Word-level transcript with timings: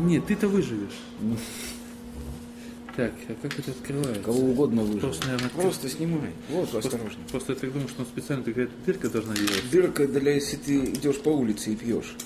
Нет, 0.00 0.26
ты-то 0.26 0.48
выживешь. 0.48 0.98
Так, 2.96 3.12
а 3.28 3.34
как 3.40 3.58
это 3.58 3.70
открывается? 3.70 4.22
Кого 4.22 4.40
угодно 4.40 4.82
выживет. 4.82 5.00
Просто, 5.02 5.26
наверное, 5.26 5.50
Просто 5.50 5.88
снимай. 5.88 6.32
Вот, 6.48 6.70
Просто, 6.70 6.88
осторожно. 6.88 7.18
просто 7.30 7.52
я 7.52 7.58
так 7.58 7.72
думаю, 7.72 7.88
что 7.88 8.00
он 8.02 8.06
специально 8.06 8.44
какая-то 8.44 8.72
дырка 8.84 9.08
должна 9.08 9.34
делать. 9.34 9.70
Дырка 9.70 10.08
для 10.08 10.32
если 10.34 10.56
ты 10.56 10.84
идешь 10.84 11.18
по 11.20 11.28
улице 11.30 11.72
и 11.72 11.76
пьешь. 11.76 12.16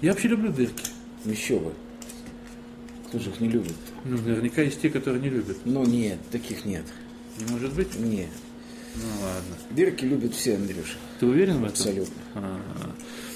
Я 0.00 0.12
вообще 0.12 0.28
люблю 0.28 0.50
дырки. 0.52 0.84
Еще 1.26 1.58
бы. 1.58 1.72
Кто 3.08 3.18
же 3.18 3.30
их 3.30 3.40
не 3.40 3.48
любит? 3.48 3.74
Ну, 4.04 4.16
наверняка 4.16 4.62
есть 4.62 4.80
те, 4.80 4.88
которые 4.88 5.20
не 5.22 5.28
любят. 5.28 5.58
Но 5.64 5.84
нет, 5.84 6.18
таких 6.30 6.64
нет. 6.64 6.84
Не 7.38 7.52
может 7.52 7.74
быть? 7.74 7.94
Нет. 7.98 8.30
Ну 8.96 9.02
ладно. 9.22 9.56
Дырки 9.70 10.04
любят 10.04 10.34
все, 10.34 10.56
Андрюша. 10.56 10.96
Ты 11.20 11.26
уверен 11.26 11.54
в 11.56 11.64
этом? 11.64 11.68
Абсолютно. 11.68 12.22
А, 12.34 12.60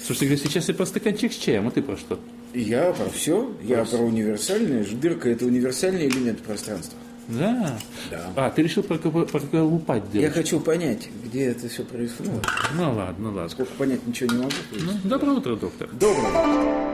Слушай, 0.03 0.19
ты 0.19 0.25
говоришь, 0.25 0.43
сейчас 0.43 0.67
я 0.67 0.73
про 0.73 0.85
стаканчик 0.85 1.31
с 1.31 1.35
чаем, 1.37 1.67
а 1.67 1.71
ты 1.71 1.81
про 1.81 1.95
что? 1.95 2.19
Я 2.55 2.93
про 2.93 3.09
все. 3.09 3.51
Я 3.61 3.83
про 3.83 3.97
универсальное. 3.97 4.85
Дырка 4.85 5.29
это 5.29 5.45
универсальный 5.45 6.07
элемент 6.07 6.39
пространства. 6.41 6.97
Да. 7.27 7.77
Да. 8.11 8.31
А, 8.35 8.49
ты 8.51 8.61
решил 8.63 8.83
про, 8.83 8.97
кого- 8.97 9.25
про 9.25 9.39
кого 9.39 9.67
лупать 9.67 10.03
Я 10.13 10.29
хочу 10.29 10.59
понять, 10.59 11.09
где 11.25 11.45
это 11.45 11.67
все 11.67 11.83
происходит. 11.83 12.31
Ну, 12.77 12.93
ладно, 12.93 13.31
ладно. 13.31 13.49
сколько 13.49 13.73
понять 13.73 14.05
ничего 14.07 14.31
не 14.31 14.37
могу. 14.43 14.51
Ну, 14.71 15.09
доброе 15.09 15.31
утро, 15.31 15.55
доктор. 15.55 15.89
Доброго. 15.91 16.85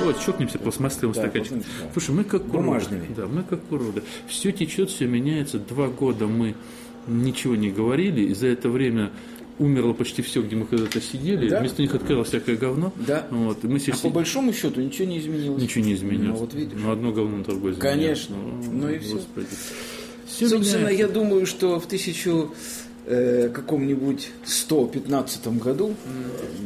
Вот, 0.00 0.18
чокнемся 0.24 0.58
по 0.58 0.70
смастливым 0.70 1.14
Да, 1.14 1.30
да. 1.30 1.42
Слушай, 1.92 2.14
мы 2.14 2.24
как 2.24 2.42
уроды. 2.42 2.56
Бумажными. 2.58 3.06
Да, 3.14 3.26
мы 3.26 3.42
как 3.42 3.60
уроды. 3.70 4.02
Все 4.28 4.50
течет, 4.50 4.88
все 4.90 5.06
меняется. 5.06 5.58
Два 5.58 5.88
года 5.88 6.26
мы 6.26 6.54
ничего 7.06 7.56
не 7.56 7.70
говорили, 7.70 8.22
и 8.22 8.34
за 8.34 8.48
это 8.48 8.68
время 8.68 9.10
умерло 9.58 9.92
почти 9.92 10.22
все, 10.22 10.40
где 10.42 10.56
мы 10.56 10.64
когда-то 10.66 11.00
сидели. 11.00 11.48
Да. 11.48 11.60
Вместо 11.60 11.82
них 11.82 11.94
открылось 11.94 12.28
всякое 12.28 12.56
говно. 12.56 12.92
Да. 12.96 13.26
Вот, 13.30 13.62
и 13.62 13.66
мы 13.68 13.76
А 13.76 13.78
сейчас 13.80 14.00
по 14.00 14.08
большому 14.08 14.52
счету 14.54 14.80
ничего 14.80 15.06
не 15.08 15.18
изменилось. 15.18 15.62
Ничего 15.62 15.84
не 15.84 15.94
изменилось. 15.94 16.28
Ну, 16.40 16.46
вот 16.46 16.54
видишь. 16.54 16.78
Ну, 16.82 16.90
одно 16.90 17.12
говно, 17.12 17.44
другое 17.44 17.72
изменилось. 17.72 17.78
Конечно. 17.96 18.36
Ну 18.72 18.88
и 18.90 18.98
всё. 18.98 19.14
Господи. 19.16 19.46
Всё 20.26 20.48
Собственно, 20.48 20.82
меняется. 20.84 21.02
я 21.02 21.08
думаю, 21.08 21.44
что 21.46 21.78
в 21.78 21.86
тысячу 21.86 22.54
э, 23.06 23.50
каком-нибудь 23.52 24.30
115 24.44 25.48
году 25.58 25.94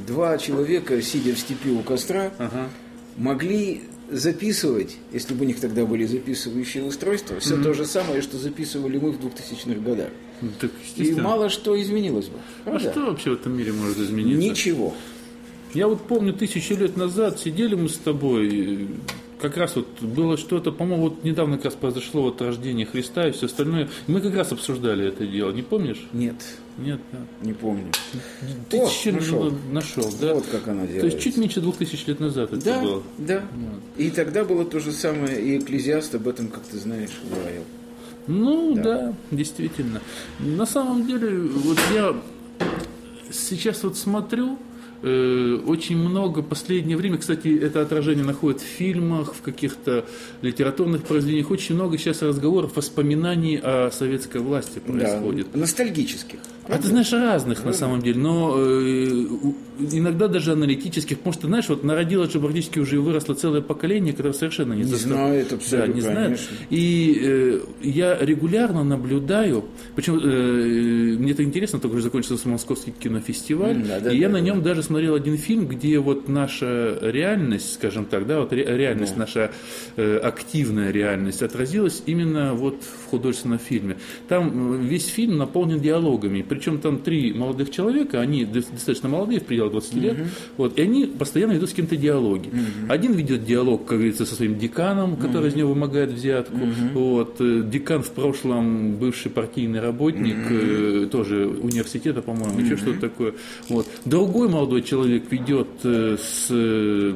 два 0.07 0.39
человека, 0.39 1.01
сидя 1.03 1.35
в 1.35 1.39
степи 1.39 1.71
у 1.71 1.81
костра, 1.81 2.33
Ага. 2.39 2.69
могли 3.17 3.83
записывать, 4.15 4.97
если 5.13 5.35
бы 5.35 5.45
у 5.45 5.47
них 5.47 5.61
тогда 5.61 5.85
были 5.85 6.05
записывающие 6.05 6.85
устройства, 6.85 7.39
все 7.41 7.61
то 7.63 7.75
же 7.75 7.85
самое, 7.85 8.23
что 8.23 8.39
записывали 8.39 8.99
мы 8.99 9.11
в 9.13 9.19
2000-х 9.19 9.81
годах. 9.81 10.09
Ну, 10.41 10.49
Так, 10.61 10.71
И 10.97 11.13
мало 11.13 11.49
что 11.51 11.81
изменилось 11.81 12.27
бы. 12.27 12.39
А 12.65 12.71
Правда? 12.71 12.91
что 12.91 13.01
вообще 13.07 13.31
в 13.31 13.35
этом 13.35 13.57
мире 13.57 13.73
может 13.73 13.99
измениться? 13.99 14.41
Ничего. 14.41 14.95
Я 15.75 15.89
вот 15.89 16.07
помню, 16.07 16.33
тысячу 16.33 16.75
лет 16.77 16.97
назад 16.97 17.41
сидели 17.41 17.75
мы 17.75 17.89
с 17.89 17.97
тобой, 17.97 18.89
как 19.41 19.57
раз 19.57 19.77
вот 19.77 19.87
было 20.01 20.37
что-то, 20.37 20.73
по-моему, 20.73 21.05
вот 21.05 21.25
недавно 21.25 21.57
как 21.57 21.67
раз 21.67 21.75
произошло 21.75 22.23
вот 22.23 22.41
рождение 22.41 22.87
Христа 22.87 23.29
и 23.29 23.33
все 23.33 23.47
остальное. 23.47 23.89
Мы 24.07 24.21
как 24.21 24.35
раз 24.35 24.53
обсуждали 24.53 25.07
это 25.09 25.27
дело, 25.27 25.53
не 25.53 25.63
помнишь? 25.63 26.07
Нет, 26.13 26.37
Нет, 26.79 27.01
да. 27.13 27.19
не 27.43 27.53
помню. 27.53 27.91
Тысячу 28.71 29.11
лет 29.11 29.21
нашел. 29.21 29.45
назад 29.45 29.59
нашел, 29.73 30.11
да? 30.21 30.35
Вот 30.35 30.47
как 30.47 30.69
она 30.69 30.87
То 30.87 31.07
есть 31.07 31.21
чуть 31.21 31.37
меньше 31.37 31.61
двух 31.61 31.77
тысяч 31.77 32.07
лет 32.07 32.21
назад 32.21 32.53
это 32.53 32.65
Да, 32.65 32.81
было. 32.81 33.03
да. 33.19 33.43
И 33.97 34.11
тогда 34.11 34.45
было 34.45 34.65
то 34.65 34.81
же 34.81 34.93
самое, 34.93 35.41
и 35.41 35.59
Экклезиаст 35.59 36.15
об 36.15 36.27
этом, 36.29 36.49
как 36.49 36.63
ты 36.65 36.79
знаешь, 36.79 37.11
говорил. 37.31 37.63
Ну 38.27 38.75
да. 38.75 39.15
действительно. 39.31 40.01
На 40.39 40.65
самом 40.67 41.07
деле, 41.07 41.29
вот 41.39 41.79
я 41.95 42.15
сейчас 43.31 43.83
вот 43.83 43.97
смотрю, 43.97 44.59
очень 45.03 45.99
много 45.99 46.43
последнее 46.43 46.97
время, 46.97 47.19
кстати, 47.19 47.59
это 47.59 47.83
отражение 47.83 48.25
находит 48.25 48.61
в 48.61 48.65
фильмах, 48.65 49.35
в 49.35 49.43
каких-то 49.43 50.05
литературных 50.43 51.03
произведениях, 51.03 51.51
очень 51.51 51.75
много 51.75 51.99
сейчас 51.99 52.23
разговоров, 52.23 52.77
воспоминаний 52.77 53.61
о 53.63 53.91
советской 53.91 54.41
власти 54.41 54.79
происходит. 54.79 55.49
Да, 55.53 55.59
ностальгических. 55.61 56.41
А 56.69 56.79
ты 56.79 56.89
знаешь 56.89 57.13
разных 57.13 57.65
на 57.65 57.73
самом 57.73 58.01
деле, 58.01 58.19
но 58.21 58.55
э, 58.57 59.27
иногда 59.93 60.29
даже 60.29 60.53
аналитических, 60.53 61.19
потому 61.19 61.35
что, 61.35 61.47
знаешь, 61.47 61.69
вот 61.69 61.85
народилось 61.85 62.33
же 62.33 62.41
практически 62.41 62.79
уже 62.79 63.01
выросло 63.01 63.35
целое 63.35 63.61
поколение, 63.61 64.13
которое 64.15 64.33
совершенно 64.33 64.73
не, 64.73 64.79
Не 64.83 64.85
застало- 64.85 65.15
знает 65.29 65.49
Да, 65.51 65.57
абсолютно, 65.57 65.93
не 65.93 66.01
знает. 66.01 66.41
И 66.71 67.19
э, 67.23 67.61
я 67.83 68.17
регулярно 68.19 68.83
наблюдаю, 68.85 69.65
причем 69.95 70.19
э, 70.23 71.17
мне 71.19 71.33
это 71.33 71.43
интересно, 71.45 71.81
только 71.81 71.97
что 71.99 72.05
закончился 72.05 72.49
московский 72.49 72.93
кинофестиваль, 72.93 73.77
М, 73.77 73.87
да, 73.87 74.01
да, 74.01 74.11
и 74.13 74.17
я 74.19 74.29
да, 74.29 74.35
на 74.35 74.39
да. 74.41 74.45
нем 74.47 74.63
даже 74.63 74.83
смотрел 74.83 75.15
один 75.15 75.37
фильм, 75.37 75.67
где 75.67 75.99
вот 75.99 76.29
наша 76.29 76.99
реальность, 77.03 77.75
скажем 77.75 78.07
так, 78.07 78.27
да, 78.27 78.41
вот 78.41 78.53
ре- 78.53 78.65
реальность, 78.65 79.17
наша 79.17 79.51
э, 79.97 80.17
активная 80.17 80.91
реальность 80.91 81.43
отразилась 81.43 82.03
именно 82.07 82.55
вот 82.55 82.83
в 82.83 83.11
художественном 83.11 83.59
фильме. 83.59 83.97
Там 84.29 84.77
э, 84.77 84.87
весь 84.87 85.07
фильм 85.09 85.37
наполнен 85.37 85.79
диалогами, 85.81 86.43
причем 86.55 86.79
там 86.79 86.99
три 86.99 87.33
молодых 87.33 87.71
человека, 87.71 88.21
они 88.21 88.45
до- 88.45 88.61
достаточно 88.61 89.09
молодые, 89.09 89.41
в 89.41 89.45
пределах 89.45 89.73
20 89.73 89.95
лет, 89.95 90.17
вот, 90.57 90.79
и 90.79 90.83
они 90.83 91.07
постоянно 91.07 91.53
ведут 91.53 91.71
с 91.71 91.73
кем-то 91.73 91.97
диалоги. 91.97 92.51
Один 92.89 93.13
ведет 93.13 93.45
диалог, 93.45 93.85
как 93.85 93.99
говорится, 93.99 94.25
со 94.27 94.35
своим 94.35 94.59
деканом, 94.59 95.17
который 95.17 95.49
из 95.49 95.55
него 95.57 95.71
вымогает 95.71 96.11
взятку, 96.11 96.59
вот, 96.95 97.37
э, 97.41 97.63
декан 97.71 98.03
в 98.03 98.11
прошлом 98.11 98.95
бывший 98.97 99.31
партийный 99.31 99.81
работник, 99.81 100.37
э, 100.51 101.09
тоже 101.11 101.47
университета, 101.47 102.23
по-моему, 102.23 102.61
еще 102.61 102.77
что-то 102.77 103.01
такое. 103.01 103.35
Вот. 103.69 103.87
Другой 104.05 104.49
молодой 104.49 104.83
человек 104.83 105.25
ведет 105.31 105.69
э, 105.85 106.17
с 106.21 106.49
э, 106.51 107.15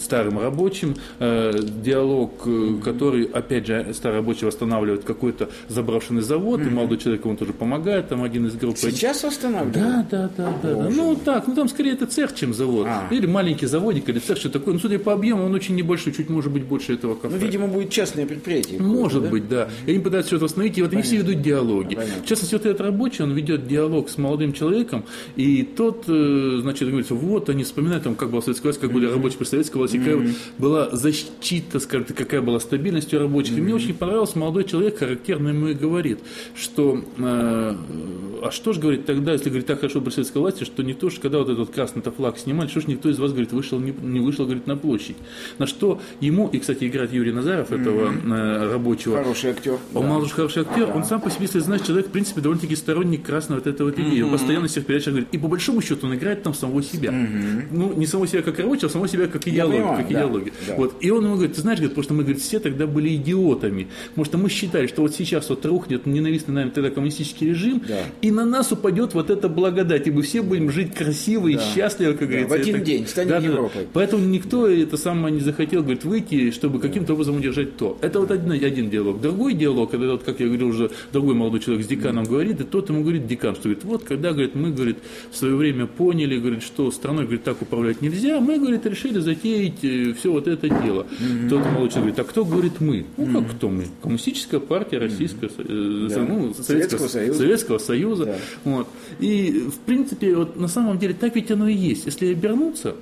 старым 0.00 0.38
рабочим 0.38 0.94
э, 1.18 1.52
диалог, 1.84 2.42
э, 2.46 2.74
который, 2.84 3.24
опять 3.24 3.66
же, 3.66 3.92
старый 3.92 4.18
рабочий 4.18 4.46
восстанавливает 4.46 5.04
какой-то 5.04 5.48
заброшенный 5.68 6.22
завод, 6.22 6.60
и 6.62 6.70
молодой 6.70 6.98
человек 6.98 7.24
ему 7.24 7.36
тоже 7.36 7.52
помогает, 7.52 8.08
там 8.08 8.22
один 8.22 8.37
из 8.46 8.56
группы. 8.56 8.78
Сейчас 8.78 9.22
восстанавливают? 9.24 9.74
Да, 9.74 10.06
да, 10.10 10.30
да, 10.36 10.52
да, 10.62 10.74
да. 10.74 10.90
Ну 10.90 11.16
так, 11.16 11.46
ну 11.46 11.54
там 11.54 11.68
скорее 11.68 11.92
это 11.92 12.06
цех, 12.06 12.34
чем 12.34 12.54
завод. 12.54 12.86
А. 12.88 13.08
Или 13.10 13.26
маленький 13.26 13.66
заводик, 13.66 14.08
или 14.08 14.18
цех, 14.18 14.38
что 14.38 14.50
такое. 14.50 14.74
Ну, 14.74 14.80
судя 14.80 14.98
по 14.98 15.12
объему, 15.12 15.44
он 15.44 15.54
очень 15.54 15.74
небольшой, 15.74 16.12
чуть 16.12 16.28
может 16.28 16.52
быть 16.52 16.64
больше 16.64 16.94
этого 16.94 17.14
кафе. 17.14 17.36
Ну, 17.38 17.44
видимо, 17.44 17.66
будет 17.68 17.90
частное 17.90 18.26
предприятие. 18.26 18.80
Может 18.80 19.24
да? 19.24 19.28
быть, 19.28 19.48
да. 19.48 19.68
И 19.86 19.90
они 19.90 20.00
пытаются 20.00 20.30
что-то 20.30 20.44
восстановить, 20.44 20.78
и 20.78 20.82
вот 20.82 20.92
они 20.92 21.02
все 21.02 21.16
ведут 21.16 21.42
диалоги. 21.42 21.94
Понятно. 21.94 22.22
В 22.22 22.26
частности, 22.26 22.54
вот 22.54 22.66
этот 22.66 22.80
рабочий, 22.80 23.22
он 23.22 23.32
ведет 23.32 23.66
диалог 23.66 24.10
с 24.10 24.18
молодым 24.18 24.52
человеком, 24.52 25.04
и 25.36 25.62
тот, 25.62 26.04
э, 26.08 26.58
значит, 26.62 26.88
говорится, 26.88 27.14
вот 27.14 27.48
они 27.48 27.64
вспоминают, 27.64 28.04
там, 28.04 28.14
как 28.14 28.30
была 28.30 28.42
советская 28.42 28.70
власть, 28.70 28.80
как 28.80 28.92
были 28.92 29.06
рабочие 29.06 29.38
при 29.38 29.46
советской 29.46 29.76
власти, 29.78 29.98
какая 29.98 30.28
была 30.58 30.90
защита, 30.92 31.80
скажем 31.80 32.06
так, 32.06 32.16
какая 32.16 32.40
была 32.40 32.60
стабильность 32.60 33.12
у 33.14 33.18
рабочих. 33.18 33.56
И 33.58 33.60
мне 33.60 33.74
очень 33.74 33.94
понравился 33.94 34.38
молодой 34.38 34.64
человек, 34.64 34.98
характерно 34.98 35.48
ему 35.48 35.68
и 35.68 35.74
говорит, 35.74 36.18
что, 36.54 37.02
э, 37.16 37.76
а 38.42 38.50
что 38.50 38.72
же, 38.72 38.80
говорит, 38.80 39.06
тогда, 39.06 39.32
если, 39.32 39.48
говорит, 39.48 39.66
так 39.66 39.80
хорошо 39.80 40.00
при 40.00 40.10
советской 40.10 40.38
власти, 40.38 40.64
что 40.64 40.82
не 40.82 40.94
то, 40.94 41.10
что 41.10 41.20
когда 41.20 41.38
вот 41.38 41.48
этот 41.48 41.70
красный 41.70 42.02
флаг 42.02 42.38
снимали, 42.38 42.68
что 42.68 42.80
ж 42.80 42.86
никто 42.86 43.08
из 43.10 43.18
вас, 43.18 43.30
говорит, 43.30 43.52
вышел, 43.52 43.78
не, 43.78 43.92
не 44.02 44.20
вышел, 44.20 44.44
говорит, 44.44 44.66
на 44.66 44.76
площадь. 44.76 45.16
На 45.58 45.66
что 45.66 46.00
ему, 46.20 46.48
и, 46.48 46.58
кстати, 46.58 46.84
играет 46.86 47.12
Юрий 47.12 47.32
Назаров, 47.32 47.72
этого 47.72 48.12
э, 48.12 48.72
рабочего, 48.72 49.18
Хороший 49.18 49.50
актер. 49.50 49.78
он 49.94 50.02
да. 50.02 50.08
молодой 50.08 50.28
хороший 50.28 50.62
актер, 50.62 50.90
он 50.94 51.04
сам 51.04 51.20
по 51.20 51.30
себе, 51.30 51.42
если 51.42 51.58
знаешь, 51.60 51.82
человек, 51.82 52.08
в 52.08 52.10
принципе, 52.10 52.40
довольно-таки 52.40 52.76
сторонник 52.76 53.24
красной 53.24 53.56
вот 53.56 53.66
этой 53.66 53.84
вот 53.84 53.98
идеи. 53.98 54.22
Он 54.22 54.30
постоянно 54.30 54.68
всех 54.68 54.86
передачах 54.86 55.12
говорит. 55.14 55.28
И 55.32 55.38
по 55.38 55.48
большому 55.48 55.82
счету 55.82 56.06
он 56.06 56.14
играет 56.14 56.42
там 56.42 56.54
самого 56.54 56.82
себя. 56.82 57.12
Ну, 57.70 57.92
не 57.94 58.06
самого 58.06 58.26
себя 58.26 58.42
как 58.42 58.58
рабочего, 58.58 58.86
а 58.86 58.90
самого 58.90 59.08
себя 59.08 59.26
как 59.26 59.46
идеологию. 59.46 59.82
понимаю, 59.82 59.98
как 59.98 60.12
да, 60.12 60.18
идеологию. 60.18 60.52
да. 60.66 60.74
Вот. 60.76 60.96
И 61.00 61.10
он 61.10 61.24
ему 61.24 61.34
говорит, 61.34 61.54
ты 61.54 61.60
знаешь, 61.60 61.78
говорит, 61.78 61.92
потому 61.94 62.04
что 62.04 62.14
мы, 62.14 62.22
говорит, 62.22 62.42
все 62.42 62.58
тогда 62.58 62.86
были 62.86 63.14
идиотами. 63.14 63.88
Потому 64.08 64.24
что 64.24 64.38
мы 64.38 64.48
считали, 64.48 64.86
что 64.86 65.02
вот 65.02 65.14
сейчас 65.14 65.48
вот 65.50 65.64
рухнет 65.66 66.06
ненавистный 66.06 66.54
нами 66.54 66.70
тогда 66.70 66.90
коммунистический 66.90 67.48
режим, 67.48 67.82
Да. 67.86 67.98
И 68.22 68.30
на 68.30 68.44
нас 68.44 68.72
упадет 68.72 69.14
вот 69.14 69.30
эта 69.30 69.48
благодать, 69.48 70.06
и 70.06 70.10
мы 70.10 70.22
все 70.22 70.42
будем 70.42 70.70
жить 70.70 70.94
красиво 70.94 71.48
и 71.48 71.58
счастливо, 71.58 72.12
как 72.12 72.28
говорится. 72.28 72.48
в 72.56 72.60
один 72.60 72.76
Это- 72.76 72.84
день 72.84 73.06
станем 73.06 73.28
Да, 73.30 73.40
да, 73.40 73.46
да. 73.46 73.52
Европой. 73.52 73.86
Поэтому 73.92 74.24
никто 74.26 74.66
это 74.68 74.96
самое 74.96 75.34
не 75.34 75.40
захотел, 75.40 75.82
говорит, 75.82 76.04
выйти, 76.04 76.50
чтобы 76.50 76.80
каким-то 76.80 77.14
образом 77.14 77.36
удержать 77.36 77.76
то. 77.76 77.98
Это 78.00 78.20
вот 78.20 78.30
один, 78.30 78.52
один 78.52 78.90
диалог. 78.90 79.20
Другой 79.20 79.54
диалог, 79.54 79.90
когда, 79.90 80.12
вот, 80.12 80.22
как 80.24 80.40
я 80.40 80.46
говорил 80.46 80.68
уже, 80.68 80.90
другой 81.12 81.34
молодой 81.34 81.60
человек 81.60 81.84
с 81.84 81.88
деканом 81.88 82.24
говорит, 82.24 82.60
и 82.60 82.64
тот 82.64 82.88
ему 82.88 83.02
говорит, 83.02 83.26
декан, 83.26 83.54
что 83.54 83.64
говорит, 83.64 83.84
вот, 83.84 84.04
когда, 84.04 84.32
говорит, 84.32 84.54
мы, 84.54 84.70
говорит, 84.70 84.98
в 85.30 85.36
свое 85.36 85.54
время 85.54 85.86
поняли, 85.86 86.38
говорит, 86.38 86.62
что 86.62 86.90
страной, 86.90 87.24
говорит, 87.24 87.44
так 87.44 87.60
управлять 87.62 88.02
нельзя, 88.02 88.40
мы, 88.40 88.58
говорит, 88.58 88.84
решили 88.86 89.18
затеять 89.20 89.78
все 90.18 90.32
вот 90.32 90.48
это 90.48 90.68
дело. 90.68 91.06
Тот 91.48 91.60
молодой 91.64 91.88
человек 91.90 91.94
говорит, 91.96 92.18
а 92.18 92.24
кто, 92.24 92.44
говорит, 92.44 92.80
мы? 92.80 93.04
Ну, 93.16 93.40
как 93.42 93.50
кто 93.56 93.68
мы? 93.68 93.84
Коммунистическая 94.02 94.60
партия 94.60 94.98
Российская, 94.98 95.48
Со- 95.48 95.62
э, 95.62 96.08
Да. 96.10 96.26
ну, 96.28 96.54
Советского 96.54 97.08
Союза. 97.08 97.38
Советского 97.38 97.78
Союза. 97.78 98.07
Да. 98.16 98.36
Вот. 98.64 98.88
И, 99.18 99.68
в 99.72 99.78
принципе, 99.80 100.34
вот 100.34 100.56
на 100.56 100.68
самом 100.68 100.98
деле 100.98 101.14
так 101.14 101.34
ведь 101.34 101.50
оно 101.50 101.68
и 101.68 101.74
есть. 101.74 102.06
Если 102.06 102.32
обернуться, 102.32 102.96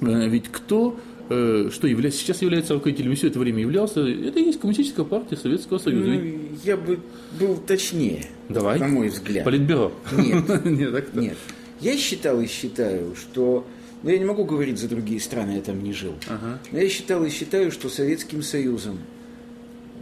э, 0.00 0.28
ведь 0.28 0.48
кто 0.50 0.96
э, 1.28 1.70
что 1.72 1.86
является, 1.86 2.20
сейчас 2.20 2.42
является 2.42 2.74
руководителем, 2.74 3.12
и 3.12 3.14
все 3.14 3.28
это 3.28 3.38
время 3.38 3.60
являлся, 3.60 4.00
это 4.00 4.38
и 4.38 4.44
есть 4.44 4.60
коммунистическая 4.60 5.04
партия 5.04 5.36
Советского 5.36 5.78
Союза. 5.78 6.10
Ну, 6.10 6.38
я 6.64 6.76
бы 6.76 7.00
был 7.38 7.56
точнее, 7.56 8.26
Давай. 8.48 8.78
на 8.78 8.88
мой 8.88 9.08
взгляд. 9.08 9.44
Политбюро. 9.44 9.92
Нет. 10.16 10.64
Нет, 10.64 10.92
так 10.92 11.08
кто? 11.08 11.20
Нет. 11.20 11.36
Я 11.80 11.96
считал 11.96 12.40
и 12.40 12.46
считаю, 12.46 13.14
что... 13.16 13.66
Ну, 14.02 14.10
я 14.10 14.18
не 14.18 14.24
могу 14.26 14.44
говорить 14.44 14.78
за 14.78 14.88
другие 14.88 15.20
страны, 15.20 15.52
я 15.52 15.60
там 15.62 15.82
не 15.82 15.94
жил. 15.94 16.12
Ага. 16.28 16.58
Но 16.72 16.78
я 16.78 16.88
считал 16.90 17.24
и 17.24 17.30
считаю, 17.30 17.70
что 17.72 17.88
Советским 17.88 18.42
Союзом 18.42 18.98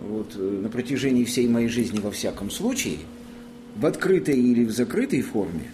вот, 0.01 0.33
э, 0.37 0.41
на 0.41 0.69
протяжении 0.69 1.25
всей 1.25 1.49
моей 1.49 1.69
жизни 1.69 2.01
во 2.01 2.11
всяком 2.11 2.51
случае, 2.51 2.99
в 3.77 3.87
открытой 3.87 4.39
или 4.39 4.65
в 4.65 4.71
закрытой 4.71 5.23
форме, 5.23 5.71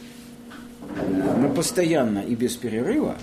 э, 0.96 1.36
но 1.40 1.48
постоянно 1.50 2.18
и 2.20 2.34
без 2.34 2.54
перерыва 2.56 3.16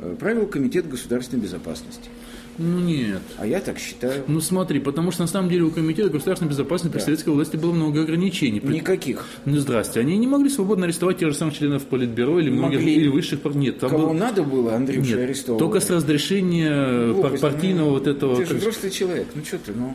э, 0.00 0.16
правил 0.18 0.46
Комитет 0.46 0.88
государственной 0.88 1.42
безопасности. 1.42 2.10
Ну 2.56 2.78
нет. 2.78 3.20
А 3.36 3.48
я 3.48 3.58
так 3.58 3.80
считаю. 3.80 4.22
Ну 4.28 4.40
смотри, 4.40 4.78
потому 4.78 5.10
что 5.10 5.22
на 5.22 5.26
самом 5.26 5.48
деле 5.50 5.64
у 5.64 5.72
Комитета 5.72 6.08
государственной 6.08 6.50
безопасности 6.50 6.92
при 6.92 7.00
Да. 7.00 7.04
советской 7.06 7.30
власти 7.30 7.56
было 7.56 7.72
много 7.72 8.02
ограничений. 8.02 8.60
При- 8.60 8.74
Никаких. 8.74 9.24
Ну 9.44 9.56
здрасте, 9.56 9.98
они 9.98 10.16
не 10.16 10.28
могли 10.28 10.48
свободно 10.48 10.84
арестовать 10.84 11.18
тех 11.18 11.30
же 11.30 11.34
самых 11.34 11.58
членов 11.58 11.84
Политбюро 11.86 12.38
или 12.38 12.50
многих 12.50 12.78
Могли. 12.78 12.94
или 12.94 13.08
высших 13.08 13.40
Нет, 13.56 13.80
там 13.80 13.90
Кого 13.90 14.06
был- 14.08 14.14
надо 14.14 14.44
было, 14.44 14.76
Андрюша, 14.76 15.00
Нет, 15.16 15.18
арестовывать? 15.18 15.58
только 15.58 15.80
с 15.80 15.90
разрешения 15.90 17.12
Глупость, 17.12 17.42
партийного 17.42 17.86
ну, 17.88 17.92
вот 17.94 18.06
этого. 18.06 18.36
Ты 18.36 18.46
же 18.46 18.54
взрослый 18.54 18.92
человек, 18.92 19.26
ну 19.34 19.44
что 19.44 19.58
ты, 19.58 19.72
ну... 19.72 19.94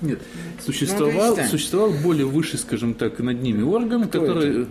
Нет, 0.00 0.20
Ну, 0.22 0.62
существовал, 0.62 1.34
перестань. 1.34 1.50
существовал 1.50 1.90
более 1.90 2.26
высший, 2.26 2.58
скажем 2.58 2.94
так, 2.94 3.18
над 3.18 3.42
ними 3.42 3.62
орган, 3.62 4.08
Кто 4.08 4.20
который... 4.20 4.66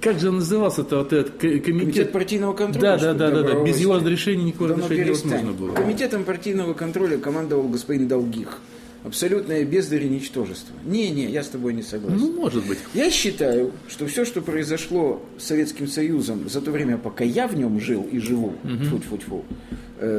Как 0.00 0.18
же 0.18 0.28
он 0.28 0.36
назывался-то 0.36 0.98
вот 0.98 1.12
этот 1.12 1.36
комитет? 1.36 1.64
Комитет 1.64 2.12
партийного 2.12 2.52
контроля? 2.52 2.96
Да, 2.98 3.14
да, 3.14 3.30
да, 3.30 3.42
да, 3.42 3.54
да. 3.54 3.64
Без 3.64 3.78
его 3.78 3.96
разрешения 3.96 4.44
никакого 4.44 4.70
Да 4.70 4.76
ну 4.76 4.82
разрешения 4.82 5.06
невозможно 5.10 5.52
было. 5.52 5.74
Комитетом 5.74 6.24
партийного 6.24 6.74
контроля 6.74 7.18
командовал 7.18 7.68
господин 7.68 8.08
Долгих. 8.08 8.60
Абсолютное 9.04 9.64
бездарь 9.64 10.04
и 10.04 10.08
ничтожество. 10.08 10.74
Не-не, 10.84 11.26
я 11.26 11.44
с 11.44 11.48
тобой 11.48 11.74
не 11.74 11.82
согласен. 11.82 12.18
Ну, 12.18 12.32
может 12.32 12.66
быть. 12.66 12.78
Я 12.92 13.08
считаю, 13.10 13.70
что 13.88 14.06
все, 14.06 14.24
что 14.24 14.40
произошло 14.40 15.24
с 15.38 15.44
Советским 15.44 15.86
Союзом 15.86 16.48
за 16.48 16.60
то 16.60 16.72
время, 16.72 16.98
пока 16.98 17.22
я 17.22 17.46
в 17.46 17.56
нем 17.56 17.78
жил 17.80 18.02
и 18.10 18.18
живу, 18.18 18.54
тьфу-тьфу-тьфу, 18.64 19.44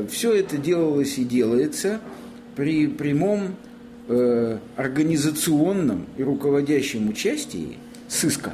все 0.10 0.34
это 0.34 0.58
делалось 0.58 1.18
и 1.18 1.26
делается 1.26 2.00
при 2.56 2.88
прямом 2.88 3.56
э, 4.08 4.58
организационном 4.76 6.06
и 6.18 6.24
руководящем 6.24 7.10
участии 7.10 7.78
сыска. 8.08 8.54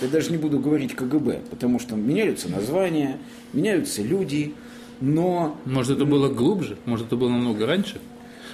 Я 0.00 0.08
даже 0.08 0.30
не 0.30 0.36
буду 0.36 0.58
говорить 0.58 0.94
КГБ, 0.94 1.40
потому 1.50 1.78
что 1.78 1.94
меняются 1.94 2.48
названия, 2.50 3.18
меняются 3.52 4.02
люди, 4.02 4.52
но 5.00 5.56
Может, 5.64 5.96
это 5.96 6.04
было 6.04 6.28
глубже? 6.28 6.76
Может, 6.84 7.06
это 7.08 7.16
было 7.16 7.28
намного 7.28 7.66
раньше? 7.66 8.00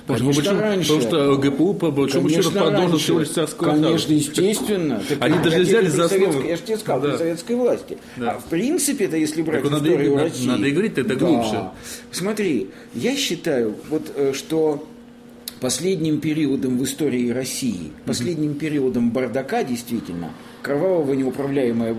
Может, 0.07 0.23
Конечно, 0.25 0.43
большому- 0.43 0.61
раньше. 0.61 0.93
Потому 0.97 1.09
что 1.09 1.37
ГПУ, 1.37 1.75
по 1.75 1.91
большому 1.91 2.29
счету, 2.31 2.51
продолжил 2.51 2.99
всего 2.99 3.21
лишь 3.21 3.29
царскую 3.31 3.71
Конечно, 3.73 4.13
естественно. 4.13 5.03
Так 5.09 5.19
Они 5.23 5.39
даже 5.39 5.61
взяли 5.61 5.87
за 5.89 6.07
основу. 6.07 6.43
Я 6.43 6.57
же 6.57 6.63
тебе 6.63 6.79
сказал, 6.79 7.01
Да. 7.03 7.09
при 7.11 7.17
советской 7.19 7.57
власти. 7.57 7.99
Да. 8.17 8.33
А 8.33 8.39
в 8.39 8.45
принципе, 8.47 9.05
это 9.05 9.17
если 9.17 9.43
брать 9.43 9.63
Так 9.63 9.73
историю 9.73 10.15
надо- 10.15 10.25
России. 10.25 10.47
надо 10.49 10.67
и 10.67 10.71
говорить 10.73 10.99
это 10.99 11.15
глубже. 11.15 11.71
Смотри, 12.11 12.69
я 12.95 13.15
считаю, 13.17 13.75
вот, 13.89 14.11
э, 14.17 14.33
что 14.35 14.85
последним 15.61 16.21
периодом 16.21 16.79
в 16.79 16.85
истории 16.85 17.31
России, 17.31 17.93
последним 18.07 18.55
периодом 18.55 19.11
бардака, 19.11 19.63
действительно, 19.63 20.31
кровавого 20.63 21.13
неуправляемого, 21.13 21.97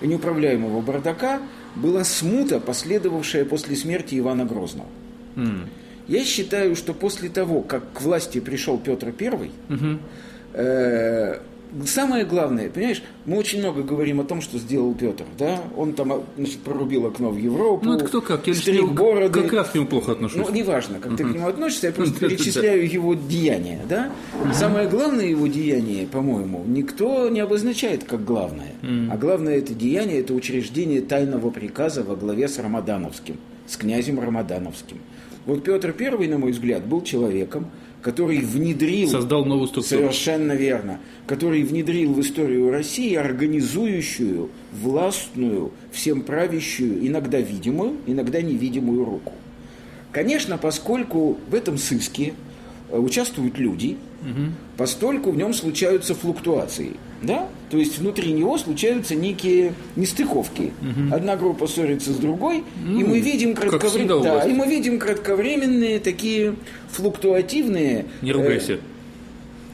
неуправляемого 0.00 0.80
бардака, 0.80 1.40
была 1.74 2.04
смута, 2.04 2.60
последовавшая 2.60 3.44
после 3.44 3.76
смерти 3.76 4.18
Ивана 4.18 4.44
Грозного. 4.44 4.88
М. 5.36 5.68
Я 6.08 6.24
считаю, 6.24 6.76
что 6.76 6.94
после 6.94 7.28
того, 7.28 7.60
как 7.62 7.92
к 7.92 8.02
власти 8.02 8.40
пришел 8.40 8.78
Петр 8.78 9.14
I, 9.18 9.50
э, 10.54 11.38
самое 11.86 12.24
главное, 12.24 12.68
понимаешь, 12.70 13.02
мы 13.24 13.38
очень 13.38 13.60
много 13.60 13.82
говорим 13.82 14.20
о 14.20 14.24
том, 14.24 14.40
что 14.40 14.58
сделал 14.58 14.94
Петр, 14.94 15.24
да? 15.38 15.60
Он 15.76 15.92
там, 15.92 16.12
а, 16.12 16.22
значит, 16.36 16.58
прорубил 16.60 17.06
окно 17.06 17.30
в 17.30 17.38
Европу, 17.38 17.84
Ну, 17.86 17.94
это 17.94 18.04
кто 18.04 18.20
как? 18.20 18.46
Я 18.46 18.54
стриг 18.54 18.82
лично 18.82 18.94
бороды. 18.94 19.42
как 19.42 19.52
раз 19.52 19.70
к 19.70 19.74
нему 19.74 19.86
плохо 19.86 20.12
отношусь. 20.12 20.38
Ну, 20.46 20.52
неважно, 20.54 20.98
как 21.00 21.16
ты 21.16 21.24
к 21.24 21.28
нему 21.34 21.46
относишься, 21.48 21.88
я 21.88 21.92
просто 21.92 22.18
перечисляю 22.28 22.90
его 22.90 23.14
деяния, 23.14 23.80
да? 23.88 24.10
Самое 24.52 24.88
главное 24.88 25.26
его 25.26 25.46
деяние, 25.46 26.06
по-моему, 26.06 26.62
никто 26.66 27.28
не 27.28 27.40
обозначает 27.40 28.04
как 28.04 28.24
главное. 28.24 28.72
А 29.10 29.16
главное 29.16 29.58
это 29.58 29.74
деяние, 29.74 30.20
это 30.20 30.34
учреждение 30.34 31.00
тайного 31.00 31.50
приказа 31.50 32.02
во 32.02 32.16
главе 32.16 32.48
с 32.48 32.58
Рамадановским, 32.58 33.36
с 33.66 33.76
князем 33.76 34.20
Рамадановским. 34.20 34.98
Вот 35.46 35.64
Петр 35.64 35.94
I, 35.98 36.28
на 36.28 36.38
мой 36.38 36.52
взгляд, 36.52 36.86
был 36.86 37.02
человеком, 37.02 37.66
который 38.02 38.40
внедрил 38.40 39.08
Создал 39.08 39.44
новую 39.44 39.68
структуру. 39.68 40.00
Совершенно 40.02 40.52
верно. 40.52 40.98
Который 41.26 41.62
внедрил 41.62 42.12
в 42.12 42.20
историю 42.20 42.70
России 42.70 43.14
организующую, 43.14 44.50
властную, 44.72 45.72
всем 45.92 46.22
правящую, 46.22 47.06
иногда 47.06 47.40
видимую, 47.40 47.96
иногда 48.06 48.42
невидимую 48.42 49.04
руку. 49.04 49.32
Конечно, 50.10 50.58
поскольку 50.58 51.38
в 51.48 51.54
этом 51.54 51.78
сыске 51.78 52.34
э, 52.90 52.98
участвуют 52.98 53.58
люди, 53.58 53.96
постольку 54.76 55.30
в 55.30 55.36
нем 55.36 55.54
случаются 55.54 56.14
флуктуации. 56.14 56.92
Да? 57.22 57.48
То 57.70 57.78
есть 57.78 57.98
внутри 57.98 58.32
него 58.32 58.58
случаются 58.58 59.14
некие 59.14 59.74
нестыковки. 59.96 60.72
Одна 61.12 61.36
группа 61.36 61.66
ссорится 61.66 62.12
с 62.12 62.16
другой, 62.16 62.58
и 62.58 62.62
Ну, 62.84 63.06
мы 63.06 63.20
видим 63.20 63.52
кратковре- 63.52 64.22
да, 64.22 64.42
и 64.44 64.52
мы 64.52 64.66
видим 64.66 64.98
кратковременные 64.98 66.00
такие 66.00 66.54
флуктуативные 66.90 68.06
Не 68.22 68.30
э, 68.30 68.32
ругайся. 68.34 68.78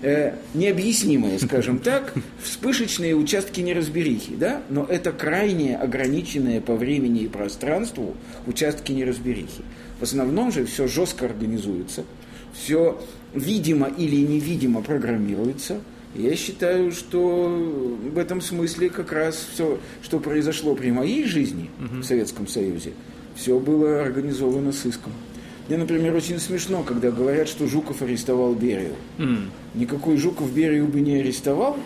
э, 0.02 0.34
необъяснимые, 0.54 1.38
скажем 1.38 1.78
так, 1.84 2.14
вспышечные 2.42 3.14
участки 3.16 3.60
неразберихи, 3.60 4.34
да? 4.36 4.62
Но 4.68 4.84
это 4.84 5.12
крайне 5.12 5.76
ограниченные 5.76 6.60
по 6.60 6.74
времени 6.76 7.20
и 7.22 7.28
пространству 7.28 8.14
участки 8.46 8.92
неразберихи. 8.92 9.62
В 10.00 10.02
основном 10.02 10.52
же 10.52 10.64
все 10.66 10.86
жестко 10.86 11.24
организуется, 11.26 12.04
все 12.52 13.00
видимо 13.34 13.88
или 13.88 14.16
невидимо 14.16 14.82
программируется. 14.82 15.80
Я 16.14 16.34
считаю, 16.36 16.90
что 16.92 17.48
в 18.12 18.18
этом 18.18 18.40
смысле 18.40 18.88
как 18.88 19.12
раз 19.12 19.46
все, 19.52 19.78
что 20.02 20.18
произошло 20.18 20.74
при 20.74 20.90
моей 20.90 21.24
жизни 21.24 21.70
в 21.78 22.02
Советском 22.02 22.48
Союзе, 22.48 22.92
все 23.34 23.58
было 23.58 24.02
организовано 24.02 24.72
сыском. 24.72 25.12
Мне, 25.68 25.76
например, 25.76 26.14
очень 26.16 26.38
смешно, 26.38 26.82
когда 26.82 27.10
говорят, 27.10 27.46
что 27.46 27.66
Жуков 27.66 28.00
арестовал 28.00 28.54
Берию. 28.54 28.94
М. 29.18 29.50
Никакой 29.74 30.16
Жуков 30.16 30.50
Берию 30.50 30.86
бы 30.86 31.00
не 31.02 31.16
арестовал, 31.16 31.76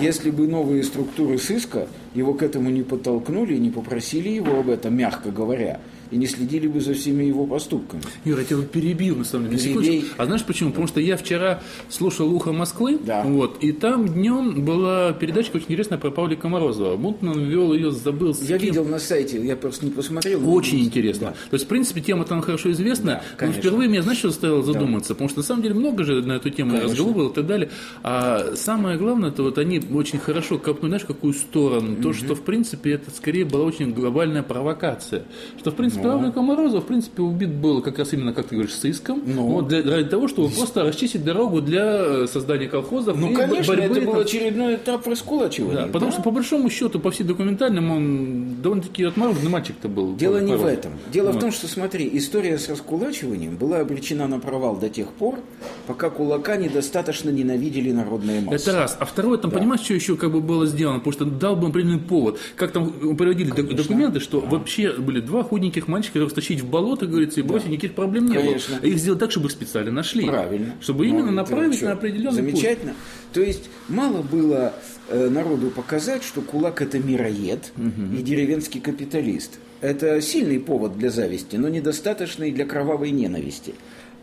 если 0.00 0.30
бы 0.30 0.48
новые 0.48 0.82
структуры 0.82 1.38
сыска 1.38 1.86
его 2.14 2.34
к 2.34 2.42
этому 2.42 2.70
не 2.70 2.82
подтолкнули, 2.82 3.54
не 3.56 3.70
попросили 3.70 4.28
его 4.28 4.58
об 4.58 4.68
этом, 4.68 4.96
мягко 4.96 5.30
говоря, 5.30 5.80
и 6.10 6.16
не 6.16 6.26
следили 6.26 6.66
бы 6.66 6.80
за 6.80 6.94
всеми 6.94 7.24
его 7.24 7.46
поступками. 7.46 8.02
Юра, 8.24 8.40
я 8.40 8.44
тебя 8.46 8.62
перебил, 8.62 9.16
на 9.16 9.24
самом 9.24 9.50
деле. 9.50 9.62
Перебей. 9.62 9.84
Секундочку. 10.00 10.14
А 10.22 10.24
знаешь 10.26 10.44
почему? 10.44 10.70
Потому 10.70 10.86
что 10.88 11.00
я 11.00 11.16
вчера 11.16 11.60
слушал 11.88 12.32
«Ухо 12.34 12.52
Москвы», 12.52 12.98
Да. 13.04 13.22
вот, 13.24 13.58
и 13.62 13.72
там 13.72 14.08
днем 14.08 14.64
была 14.64 15.12
передача 15.12 15.50
очень 15.54 15.64
интересная 15.66 15.98
про 15.98 16.10
Павлика 16.10 16.48
Морозова. 16.48 16.96
Мутман 16.96 17.38
вел 17.44 17.72
ее, 17.72 17.90
забыл 17.90 18.34
Я 18.42 18.58
кем. 18.58 18.68
видел 18.68 18.84
на 18.84 18.98
сайте, 18.98 19.44
я 19.44 19.56
просто 19.56 19.84
не 19.86 19.90
посмотрел. 19.92 20.48
Очень 20.50 20.80
интересно. 20.80 21.34
То 21.50 21.54
есть, 21.54 21.64
в 21.66 21.68
принципе, 21.68 22.00
тема 22.00 22.24
там 22.24 22.40
хорошо 22.40 22.70
известна, 22.72 23.12
Да, 23.12 23.22
но 23.32 23.36
конечно. 23.38 23.60
впервые 23.62 23.88
меня, 23.88 24.02
знаешь, 24.02 24.18
что 24.18 24.28
заставило 24.30 24.62
задуматься? 24.62 25.14
Потому 25.14 25.28
что, 25.30 25.38
на 25.40 25.44
самом 25.44 25.62
деле, 25.62 25.74
много 25.74 26.04
же 26.04 26.22
на 26.22 26.32
эту 26.32 26.50
тему 26.50 26.78
разговоров 26.80 27.16
было 27.16 27.30
и 27.30 27.34
так 27.34 27.46
далее. 27.46 27.70
А 28.02 28.54
самое 28.56 28.98
главное, 28.98 29.30
это 29.30 29.42
вот 29.42 29.58
они 29.58 29.80
очень 29.92 30.18
хорошо 30.18 30.58
копнули, 30.58 30.90
знаешь, 30.90 31.04
какую 31.04 31.32
сторону? 31.34 31.96
То, 32.02 32.12
что, 32.12 32.34
в 32.34 32.42
принципе, 32.42 32.92
это 32.92 33.10
скорее 33.10 33.44
была 33.44 33.64
очень 33.64 33.92
глобальная 33.92 34.42
провокация. 34.42 35.24
Что, 35.58 35.70
в 35.70 35.74
принципе, 35.74 35.97
Ну. 36.02 36.12
Павлик 36.12 36.36
Морозов, 36.36 36.84
в 36.84 36.86
принципе, 36.86 37.22
убит 37.22 37.50
был 37.50 37.82
как 37.82 37.98
раз 37.98 38.12
именно, 38.12 38.32
как 38.32 38.46
ты 38.46 38.54
говоришь, 38.56 38.74
сыском. 38.74 39.22
Ну. 39.26 39.42
Вот, 39.48 39.68
для, 39.68 39.82
ради 39.82 40.08
того, 40.08 40.28
чтобы 40.28 40.48
просто 40.50 40.82
расчистить 40.84 41.24
дорогу 41.24 41.60
для 41.60 41.84
э, 41.84 42.26
создания 42.26 42.68
колхозов. 42.68 43.16
Ну, 43.18 43.32
конечно, 43.34 43.74
борьбы 43.76 43.94
это 43.96 44.00
был 44.06 44.12
там. 44.12 44.20
очередной 44.22 44.74
этап 44.76 45.06
раскулачивания. 45.06 45.82
Да, 45.82 45.86
потому 45.92 46.12
что, 46.12 46.22
по 46.22 46.30
большому 46.30 46.70
счету, 46.70 47.00
по 47.00 47.10
всем 47.10 47.26
документальным, 47.26 47.90
он 47.90 48.62
довольно-таки 48.62 49.04
отмороженный 49.04 49.50
мальчик-то 49.50 49.88
был. 49.88 50.14
Дело 50.16 50.38
не 50.38 50.56
в 50.56 50.64
этом. 50.64 50.92
Дело 51.12 51.30
в 51.30 51.34
Вот. 51.34 51.40
том, 51.40 51.52
что, 51.52 51.66
смотри, 51.68 52.08
история 52.14 52.58
с 52.58 52.68
раскулачиванием 52.68 53.56
была 53.56 53.80
обречена 53.80 54.26
на 54.28 54.38
провал 54.38 54.76
до 54.76 54.88
тех 54.88 55.08
пор, 55.08 55.38
пока 55.86 56.10
кулака 56.10 56.56
недостаточно 56.56 57.30
ненавидели 57.30 57.92
народные 57.92 58.40
массы. 58.40 58.70
Это 58.70 58.78
раз. 58.78 58.96
А 59.00 59.04
второе, 59.04 59.38
там, 59.38 59.50
Да. 59.50 59.58
понимаешь, 59.58 59.80
что 59.82 59.94
еще 59.94 60.16
как 60.16 60.32
бы 60.32 60.40
было 60.40 60.66
сделано? 60.66 60.98
Потому 60.98 61.12
что 61.12 61.24
дал 61.24 61.56
бы 61.56 61.68
определенный 61.68 61.98
повод. 62.00 62.38
Как 62.56 62.72
там 62.72 62.90
приводили 63.16 63.50
док- 63.50 63.74
документы, 63.74 64.20
что 64.20 64.40
вообще 64.40 64.92
были 64.92 65.20
два 65.20 65.42
худеньких 65.42 65.87
мальчика, 65.88 66.14
которых 66.14 66.30
стащить 66.32 66.60
в 66.60 66.68
болото, 66.68 67.06
говорится, 67.06 67.40
и 67.40 67.42
бросить, 67.42 67.68
никаких 67.68 67.94
проблем 67.94 68.26
не 68.26 68.34
Конечно. 68.36 68.76
было. 68.76 68.84
А 68.84 68.86
их 68.86 68.98
сделать 68.98 69.20
так, 69.20 69.30
чтобы 69.30 69.46
их 69.46 69.52
специально 69.52 69.90
нашли. 69.90 70.26
Правильно. 70.26 70.74
Чтобы 70.80 71.06
именно 71.06 71.32
Ну, 71.32 71.42
это 71.42 71.50
направить 71.50 71.82
на 71.82 71.92
определенный 71.92 72.42
путь. 72.42 72.60
Замечательно. 72.60 72.94
То 73.32 73.40
есть 73.40 73.68
мало 73.88 74.22
было 74.22 74.72
э, 75.08 75.28
народу 75.28 75.70
показать, 75.70 76.22
что 76.22 76.40
кулак 76.40 76.82
это 76.82 76.98
мироед 76.98 77.72
и 77.76 78.22
деревенский 78.22 78.80
капиталист. 78.80 79.58
Это 79.80 80.20
сильный 80.20 80.58
повод 80.58 80.98
для 80.98 81.10
зависти, 81.10 81.56
но 81.56 81.68
недостаточный 81.68 82.50
для 82.50 82.64
кровавой 82.64 83.10
ненависти. 83.12 83.74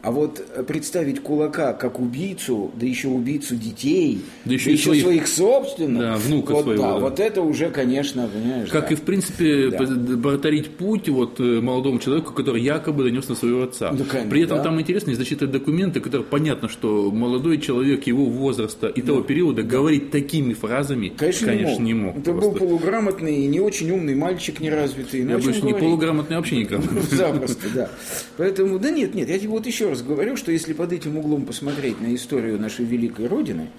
А 0.06 0.12
вот 0.12 0.40
э, 0.56 0.62
представить 0.64 1.20
кулака 1.22 1.74
как 1.74 2.00
убийцу, 2.00 2.70
да 2.76 2.86
еще 2.86 3.08
убийцу 3.08 3.56
детей, 3.56 4.22
Да 4.46 4.54
еще 4.54 4.74
и 4.74 4.78
своих, 4.78 5.02
своих- 5.04 5.28
собственных, 5.28 6.00
Да, 6.02 6.16
внука 6.18 6.52
вот, 6.52 6.64
своего, 6.66 6.84
да, 6.84 6.94
да. 6.94 7.00
вот 7.00 7.20
это 7.20 7.42
уже, 7.42 7.72
конечно, 7.72 8.28
понимаешь, 8.32 8.70
Как 8.70 8.90
да. 8.90 8.94
и, 8.94 8.96
в 8.96 9.02
принципе, 9.02 9.72
Да. 9.72 10.18
протарить 10.22 10.70
путь 10.78 11.10
вот, 11.10 11.40
э, 11.40 11.60
молодому 11.60 11.98
человеку, 11.98 12.34
который 12.34 12.62
якобы 12.62 13.04
донес 13.04 13.28
на 13.30 13.34
своего 13.36 13.64
отца. 13.64 13.92
Ну, 13.98 14.06
конечно, 14.06 14.30
При 14.30 14.42
этом 14.44 14.58
да. 14.58 14.64
там 14.66 14.80
интересно, 14.80 15.16
зачитывать 15.16 15.52
документы, 15.52 16.00
которые 16.02 16.26
понятно, 16.28 16.70
что 16.70 17.10
молодой 17.12 17.58
человек 17.60 18.06
его 18.06 18.26
возраста 18.26 18.88
и 18.88 19.02
того 19.02 19.22
периода 19.22 19.64
говорить 19.64 20.12
такими 20.12 20.54
фразами, 20.54 21.10
Конечно, 21.18 21.50
не 21.82 21.96
мог. 21.96 22.16
Это 22.18 22.32
был 22.32 22.42
просто. 22.52 22.60
полуграмотный 22.60 23.38
и 23.44 23.48
не 23.48 23.60
очень 23.60 23.90
умный 23.90 24.14
мальчик, 24.14 24.60
неразвитый. 24.60 25.22
Я 25.22 25.40
больше 25.40 25.62
не 25.64 25.74
полуграмотный 25.74 26.38
вообще 26.38 26.58
никак. 26.58 26.82
Запросто, 27.12 27.68
да. 27.74 27.90
Поэтому, 28.38 28.78
да 28.78 28.92
нет, 28.92 29.16
нет, 29.16 29.30
я 29.30 29.40
тебе 29.40 29.50
вот 29.50 29.66
еще 29.66 29.90
раз 29.90 29.95
говорю, 30.04 30.36
что 30.38 30.52
если 30.52 30.74
под 30.74 30.92
этим 30.94 31.18
углом 31.18 31.46
посмотреть 31.46 32.02
на 32.02 32.14
историю 32.16 32.60
нашей 32.60 32.86
великой 32.86 33.28
Родины, 33.28 33.70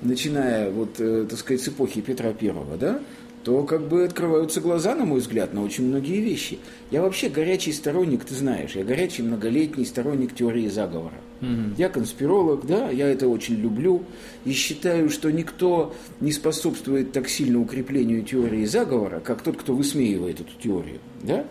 начиная 0.00 0.70
вот, 0.70 0.96
э, 0.98 1.26
так 1.28 1.38
сказать, 1.38 1.62
с 1.62 1.68
эпохи 1.68 2.00
Петра 2.00 2.32
Первого, 2.32 2.76
да, 2.76 3.00
то 3.44 3.64
как 3.64 3.88
бы 3.88 4.04
открываются 4.04 4.60
глаза, 4.60 4.94
на 4.94 5.04
мой 5.04 5.18
взгляд, 5.20 5.52
на 5.52 5.64
очень 5.64 5.86
многие 5.88 6.20
вещи. 6.20 6.58
Я 6.90 7.02
вообще 7.02 7.28
горячий 7.28 7.72
сторонник, 7.72 8.24
ты 8.24 8.34
знаешь, 8.34 8.72
я 8.76 8.84
горячий 8.84 9.22
многолетний 9.22 9.84
сторонник 9.84 10.34
теории 10.34 10.68
заговора. 10.68 11.14
Я 11.76 11.88
конспиролог, 11.88 12.66
да, 12.66 12.88
я 12.90 13.08
это 13.08 13.26
очень 13.26 13.56
люблю 13.56 14.04
и 14.44 14.52
считаю, 14.52 15.10
что 15.10 15.28
никто 15.32 15.92
не 16.20 16.30
способствует 16.30 17.10
так 17.10 17.28
сильно 17.28 17.60
укреплению 17.60 18.22
теории 18.22 18.64
заговора, 18.64 19.18
как 19.18 19.42
тот, 19.42 19.56
кто 19.56 19.74
высмеивает 19.74 20.40
эту 20.40 20.52
теорию. 20.62 21.00
Да? 21.24 21.44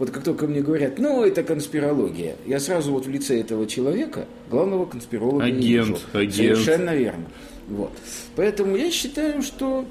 Вот 0.00 0.10
как 0.10 0.24
только 0.24 0.48
мне 0.48 0.62
говорят, 0.62 0.98
ну, 0.98 1.22
это 1.22 1.44
конспирология, 1.44 2.34
я 2.44 2.58
сразу 2.58 2.90
вот 2.90 3.06
в 3.06 3.08
лице 3.08 3.38
этого 3.40 3.68
человека, 3.68 4.26
главного 4.50 4.84
конспиролога 4.84 5.44
не 5.44 5.52
Агент, 5.52 5.86
вижу. 5.90 5.98
агент. 6.12 6.34
Совершенно 6.34 6.96
верно. 6.96 7.26
Вот. 7.68 7.92
Поэтому 8.34 8.74
я 8.76 8.90
считаю, 8.90 9.42
что 9.42 9.84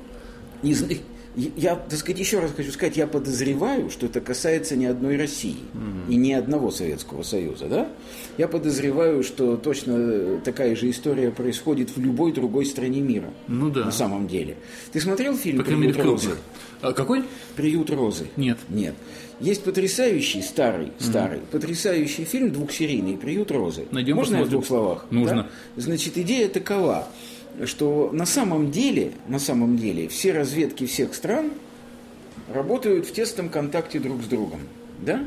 не 0.63 0.73
зн- 0.73 0.99
я, 1.35 1.75
так 1.75 1.99
сказать, 1.99 2.19
еще 2.19 2.39
раз 2.39 2.51
хочу 2.55 2.71
сказать, 2.71 2.97
я 2.97 3.07
подозреваю, 3.07 3.89
что 3.89 4.05
это 4.05 4.21
касается 4.21 4.75
не 4.75 4.85
одной 4.85 5.17
России 5.17 5.57
и 6.09 6.15
ни 6.15 6.31
одного 6.33 6.71
Советского 6.71 7.23
Союза, 7.23 7.67
да? 7.67 7.89
Я 8.37 8.47
подозреваю, 8.47 9.23
что 9.23 9.57
точно 9.57 10.39
такая 10.43 10.75
же 10.75 10.89
история 10.89 11.31
происходит 11.31 11.95
в 11.95 11.99
любой 11.99 12.31
другой 12.33 12.65
стране 12.65 13.01
мира. 13.01 13.29
Ну 13.47 13.69
да. 13.69 13.85
На 13.85 13.91
самом 13.91 14.27
деле. 14.27 14.57
Ты 14.91 14.99
смотрел 14.99 15.35
фильм 15.35 15.59
По 15.59 15.63
«Приют 15.63 15.97
розы»? 15.97 16.31
А 16.81 16.91
какой? 16.93 17.23
«Приют 17.55 17.89
розы». 17.89 18.27
Нет. 18.35 18.57
Нет. 18.69 18.95
Есть 19.41 19.63
потрясающий, 19.63 20.41
старый, 20.41 20.93
старый, 20.99 21.39
потрясающий 21.51 22.23
фильм 22.23 22.51
двухсерийный 22.51 23.17
«Приют 23.17 23.51
розы». 23.51 23.85
Найдем, 23.91 24.15
Можно 24.15 24.37
я 24.37 24.41
в 24.41 24.43
посмотрим. 24.45 24.51
двух 24.51 24.67
словах? 24.67 25.05
Нужно. 25.11 25.43
Да? 25.75 25.81
Значит, 25.81 26.17
идея 26.17 26.47
такова, 26.47 27.07
что 27.65 28.09
на 28.11 28.25
самом 28.25 28.71
деле, 28.71 29.11
на 29.27 29.39
самом 29.39 29.77
деле, 29.77 30.07
все 30.07 30.33
разведки 30.33 30.85
всех 30.85 31.13
стран 31.13 31.51
работают 32.53 33.05
в 33.05 33.13
тесном 33.13 33.49
контакте 33.49 33.99
друг 33.99 34.21
с 34.21 34.25
другом. 34.25 34.61
Да? 34.99 35.23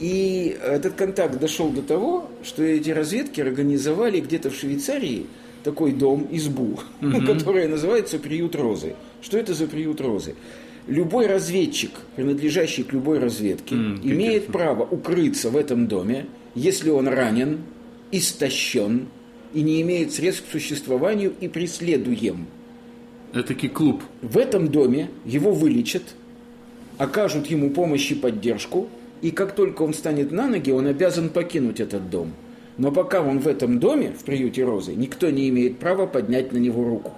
И 0.00 0.56
этот 0.62 0.94
контакт 0.94 1.38
дошел 1.38 1.70
до 1.70 1.82
того, 1.82 2.28
что 2.42 2.62
эти 2.62 2.90
разведки 2.90 3.40
организовали 3.40 4.20
где-то 4.20 4.50
в 4.50 4.56
Швейцарии 4.56 5.26
такой 5.62 5.92
дом, 5.92 6.28
избу, 6.30 6.78
которая 7.26 7.68
называется 7.68 8.18
«Приют 8.18 8.54
Розы». 8.54 8.94
Что 9.22 9.38
это 9.38 9.54
за 9.54 9.66
«Приют 9.66 10.00
Розы»? 10.00 10.34
Любой 10.86 11.26
разведчик, 11.26 11.92
принадлежащий 12.14 12.82
к 12.82 12.92
любой 12.92 13.18
разведке, 13.18 13.74
как 13.74 14.04
имеет 14.04 14.48
право 14.48 14.82
укрыться 14.82 15.48
в 15.48 15.56
этом 15.56 15.86
доме, 15.86 16.26
если 16.54 16.90
он 16.90 17.08
ранен, 17.08 17.60
истощен 18.10 19.08
и 19.54 19.62
не 19.62 19.80
имеет 19.80 20.12
средств 20.12 20.44
к 20.46 20.52
существованию 20.52 21.32
и 21.40 21.48
преследуем. 21.48 22.46
Этакий 23.32 23.68
клуб. 23.68 24.02
В 24.20 24.36
этом 24.36 24.68
доме 24.68 25.08
его 25.24 25.52
вылечат, 25.52 26.02
окажут 26.98 27.46
ему 27.46 27.70
помощь 27.70 28.10
и 28.10 28.14
поддержку, 28.14 28.88
и 29.22 29.30
как 29.30 29.54
только 29.54 29.82
он 29.82 29.94
станет 29.94 30.32
на 30.32 30.48
ноги, 30.48 30.70
он 30.70 30.86
обязан 30.86 31.30
покинуть 31.30 31.80
этот 31.80 32.10
дом. 32.10 32.32
Но 32.76 32.90
пока 32.92 33.22
он 33.22 33.38
в 33.38 33.48
этом 33.48 33.78
доме, 33.78 34.12
в 34.18 34.24
приюте 34.24 34.64
Розы, 34.64 34.94
никто 34.94 35.30
не 35.30 35.48
имеет 35.48 35.78
права 35.78 36.06
поднять 36.06 36.52
на 36.52 36.58
него 36.58 36.84
руку. 36.84 37.12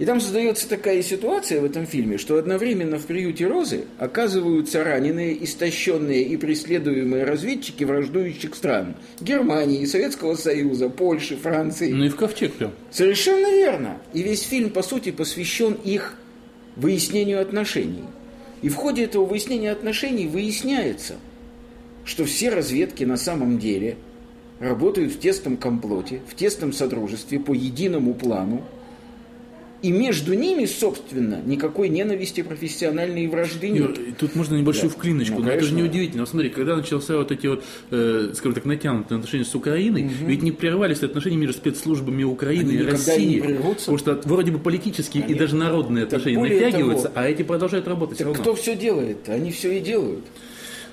И 0.00 0.06
там 0.06 0.18
создается 0.18 0.66
такая 0.66 1.02
ситуация 1.02 1.60
в 1.60 1.64
этом 1.66 1.86
фильме, 1.86 2.16
что 2.16 2.38
одновременно 2.38 2.98
в 2.98 3.04
приюте 3.04 3.46
Розы 3.46 3.84
оказываются 3.98 4.82
раненые, 4.82 5.44
истощенные 5.44 6.22
и 6.22 6.38
преследуемые 6.38 7.24
разведчики 7.24 7.84
враждующих 7.84 8.54
стран. 8.54 8.94
Германии, 9.20 9.84
Советского 9.84 10.36
Союза, 10.36 10.88
Польши, 10.88 11.36
Франции. 11.36 11.92
Ну 11.92 12.04
и 12.04 12.08
в 12.08 12.16
ковчег 12.16 12.54
прям. 12.54 12.72
Совершенно 12.90 13.50
верно. 13.50 13.98
И 14.14 14.22
весь 14.22 14.40
фильм, 14.40 14.70
по 14.70 14.82
сути, 14.82 15.10
посвящен 15.10 15.74
их 15.84 16.14
выяснению 16.76 17.42
отношений. 17.42 18.04
И 18.62 18.70
в 18.70 18.76
ходе 18.76 19.04
этого 19.04 19.26
выяснения 19.26 19.70
отношений 19.70 20.26
выясняется, 20.26 21.16
что 22.06 22.24
все 22.24 22.48
разведки 22.48 23.04
на 23.04 23.18
самом 23.18 23.58
деле 23.58 23.98
работают 24.60 25.12
в 25.12 25.20
тесном 25.20 25.58
комплоте, 25.58 26.22
в 26.26 26.34
тесном 26.34 26.72
содружестве 26.72 27.38
по 27.38 27.52
единому 27.52 28.14
плану, 28.14 28.64
и 29.82 29.90
между 29.92 30.34
ними, 30.34 30.66
собственно, 30.66 31.40
никакой 31.44 31.88
ненависти 31.88 32.42
профессиональной 32.42 33.26
вражды 33.28 33.70
нет. 33.70 33.98
И 33.98 34.12
Тут 34.12 34.34
можно 34.36 34.56
небольшую 34.56 34.90
Да. 34.90 34.96
вклиночку, 34.96 35.36
Ну, 35.38 35.44
но 35.44 35.50
это 35.52 35.62
же 35.64 35.70
конечно. 35.70 35.86
неудивительно. 35.86 36.22
Вот 36.22 36.28
смотри, 36.28 36.50
когда 36.50 36.76
начался 36.76 37.16
вот 37.16 37.32
эти 37.32 37.46
вот, 37.46 37.64
э, 37.90 38.32
скажем 38.34 38.54
так, 38.54 38.64
натянутые 38.66 39.16
отношения 39.16 39.44
с 39.44 39.54
Украиной, 39.54 40.02
ведь 40.26 40.42
не 40.42 40.52
прерывались 40.52 41.02
отношения 41.02 41.36
между 41.36 41.54
спецслужбами 41.54 42.24
Украины 42.24 42.68
Они 42.68 42.72
и 42.72 42.80
и 42.80 42.82
не 42.84 42.90
России. 42.90 43.40
Потому 43.40 43.98
что 43.98 44.20
вроде 44.24 44.50
бы 44.52 44.58
политические 44.58 45.22
и 45.22 45.26
Конечно. 45.26 45.46
даже 45.46 45.56
народные 45.56 46.04
отношения 46.04 46.38
натягиваются, 46.38 47.08
того- 47.08 47.20
а 47.20 47.28
эти 47.28 47.42
продолжают 47.42 47.88
работать 47.88 48.16
все 48.16 48.24
Так 48.24 48.36
равно. 48.36 48.52
кто 48.52 48.60
все 48.62 48.76
делает? 48.76 49.28
Они 49.28 49.50
все 49.50 49.78
и 49.78 49.80
делают. 49.80 50.24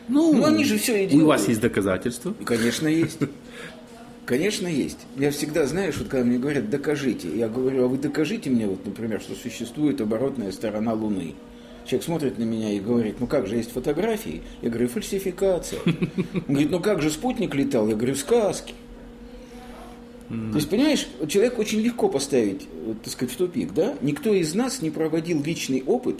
Ну, 0.09 0.33
Ну, 0.33 0.45
они 0.45 0.63
же 0.63 0.77
всё 0.77 0.95
и 0.95 1.05
У 1.05 1.09
делают. 1.09 1.27
вас 1.27 1.47
есть 1.49 1.59
доказательства. 1.59 2.33
Конечно, 2.45 2.87
есть. 2.87 3.17
Конечно, 4.27 4.67
есть. 4.67 4.99
Я 5.15 5.31
всегда, 5.31 5.65
знаешь, 5.65 5.95
вот 5.97 6.09
когда 6.09 6.25
мне 6.25 6.37
говорят, 6.37 6.69
докажите, 6.69 7.29
я 7.33 7.47
говорю, 7.47 7.85
а 7.85 7.87
вы 7.87 7.97
докажите 7.97 8.49
мне, 8.49 8.67
вот, 8.67 8.85
например, 8.85 9.21
что 9.21 9.35
существует 9.35 10.01
оборотная 10.01 10.51
сторона 10.51 10.93
Луны. 10.93 11.33
Человек 11.85 12.03
смотрит 12.03 12.37
на 12.37 12.43
меня 12.43 12.71
и 12.73 12.81
говорит, 12.81 13.21
ну 13.21 13.27
как 13.27 13.47
же, 13.47 13.55
есть 13.55 13.71
фотографии? 13.71 14.41
Я 14.61 14.69
говорю, 14.69 14.89
фальсификация. 14.89 15.79
Он 15.85 16.41
говорит, 16.45 16.71
ну 16.71 16.81
как 16.81 17.01
же 17.01 17.09
спутник 17.09 17.55
летал? 17.55 17.87
Я 17.87 17.95
говорю, 17.95 18.15
сказки. 18.15 18.73
То 20.27 20.55
есть, 20.55 20.69
понимаешь, 20.69 21.07
человек 21.29 21.57
очень 21.57 21.79
легко 21.79 22.09
поставить, 22.09 22.67
вот, 22.85 23.01
так 23.01 23.13
сказать, 23.13 23.33
в 23.33 23.37
тупик, 23.37 23.73
да? 23.73 23.95
Никто 24.01 24.33
из 24.33 24.53
нас 24.53 24.81
не 24.81 24.89
проводил 24.89 25.41
личный 25.41 25.81
опыт, 25.85 26.19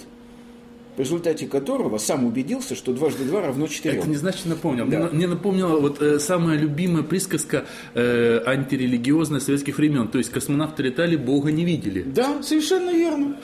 в 0.98 1.00
результате 1.00 1.46
которого 1.46 2.00
сам 2.00 2.26
убедился, 2.26 2.76
что 2.76 2.92
дважды 2.92 3.24
два 3.24 3.42
равно 3.44 3.68
четырем. 3.68 4.00
Это 4.00 4.10
не 4.10 4.16
значит 4.16 4.48
напомнил. 4.48 4.88
Да. 4.88 5.10
мне 5.14 5.28
напомнила 5.28 5.80
вот 5.80 6.02
э, 6.02 6.18
самая 6.20 6.58
любимая 6.58 7.04
присказка 7.04 7.66
э, 7.94 8.42
антирелигиозная 8.44 9.40
советских 9.40 9.78
времен. 9.78 10.08
То 10.08 10.18
есть 10.18 10.32
космонавты 10.32 10.82
летали, 10.84 11.16
Бога 11.16 11.52
не 11.52 11.64
видели. 11.66 12.02
Да, 12.02 12.42
совершенно 12.42 12.90
верно. 12.90 13.38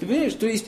Ты 0.00 0.06
понимаешь, 0.06 0.34
то 0.34 0.46
есть, 0.46 0.66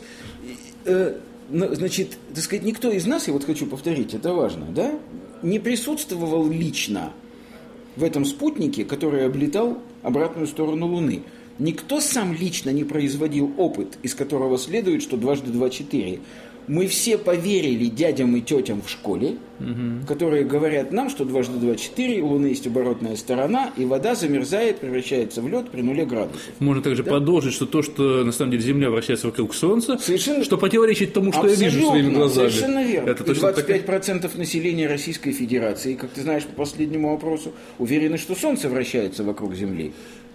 э, 0.86 1.16
на- 1.50 1.74
значит, 1.74 2.16
так 2.34 2.42
сказать, 2.42 2.64
никто 2.64 2.90
из 2.90 3.04
нас, 3.06 3.26
я 3.28 3.34
вот 3.34 3.44
хочу 3.44 3.66
повторить, 3.66 4.14
это 4.14 4.32
важно, 4.32 4.64
да, 4.74 4.98
не 5.42 5.58
присутствовал 5.58 6.48
лично 6.50 7.12
в 7.96 8.02
этом 8.04 8.24
спутнике, 8.24 8.86
который 8.86 9.26
облетал 9.26 9.78
обратную 10.02 10.46
сторону 10.46 10.86
Луны. 10.86 11.22
Никто 11.60 12.00
сам 12.00 12.32
лично 12.34 12.70
не 12.70 12.84
производил 12.84 13.52
опыт, 13.58 13.98
из 14.02 14.14
которого 14.14 14.56
следует, 14.58 15.02
что 15.02 15.16
дважды 15.18 15.50
два 15.52 15.68
четыре. 15.68 16.20
Мы 16.66 16.86
все 16.86 17.18
поверили 17.18 17.86
дядям 17.86 18.36
и 18.36 18.40
тетям 18.40 18.80
в 18.80 18.88
школе, 18.88 19.36
которые 20.06 20.44
говорят 20.44 20.92
нам, 20.92 21.10
что 21.10 21.24
дважды 21.24 21.58
два 21.58 21.74
четыре, 21.74 22.22
у 22.22 22.28
Луны 22.28 22.46
есть 22.46 22.66
оборотная 22.66 23.16
сторона, 23.16 23.72
и 23.76 23.84
вода 23.84 24.14
замерзает, 24.14 24.78
превращается 24.78 25.42
в 25.42 25.48
лед 25.48 25.68
при 25.70 25.82
нуле 25.82 26.04
градусов. 26.06 26.40
Можно 26.60 26.82
также 26.82 27.02
продолжить, 27.02 27.54
что 27.54 27.66
то, 27.66 27.82
что 27.82 28.24
на 28.24 28.30
самом 28.30 28.52
деле 28.52 28.62
Земля 28.62 28.88
вращается 28.90 29.26
вокруг 29.26 29.52
Солнца, 29.54 29.98
Совершенно- 29.98 30.44
что 30.44 30.58
противоречит 30.58 31.12
тому, 31.12 31.32
что 31.32 31.46
я 31.48 31.54
вижу 31.54 31.64
Абсолютно, 31.78 31.90
своими 31.90 32.14
глазами. 32.14 32.48
Совершенно 32.50 32.84
верно. 32.84 33.10
Это 33.10 33.22
И 33.24 33.26
точно 33.26 33.48
25% 33.48 34.38
населения 34.38 34.86
Российской 34.86 35.32
Федерации, 35.32 35.94
как 35.94 36.10
ты 36.10 36.22
знаешь 36.22 36.44
по 36.44 36.54
последнему 36.54 37.10
вопросу, 37.10 37.52
уверены, 37.78 38.16
что 38.16 38.34
Солнце 38.36 38.68
вращается 38.68 39.24
вокруг 39.24 39.54
Земли. 39.56 39.92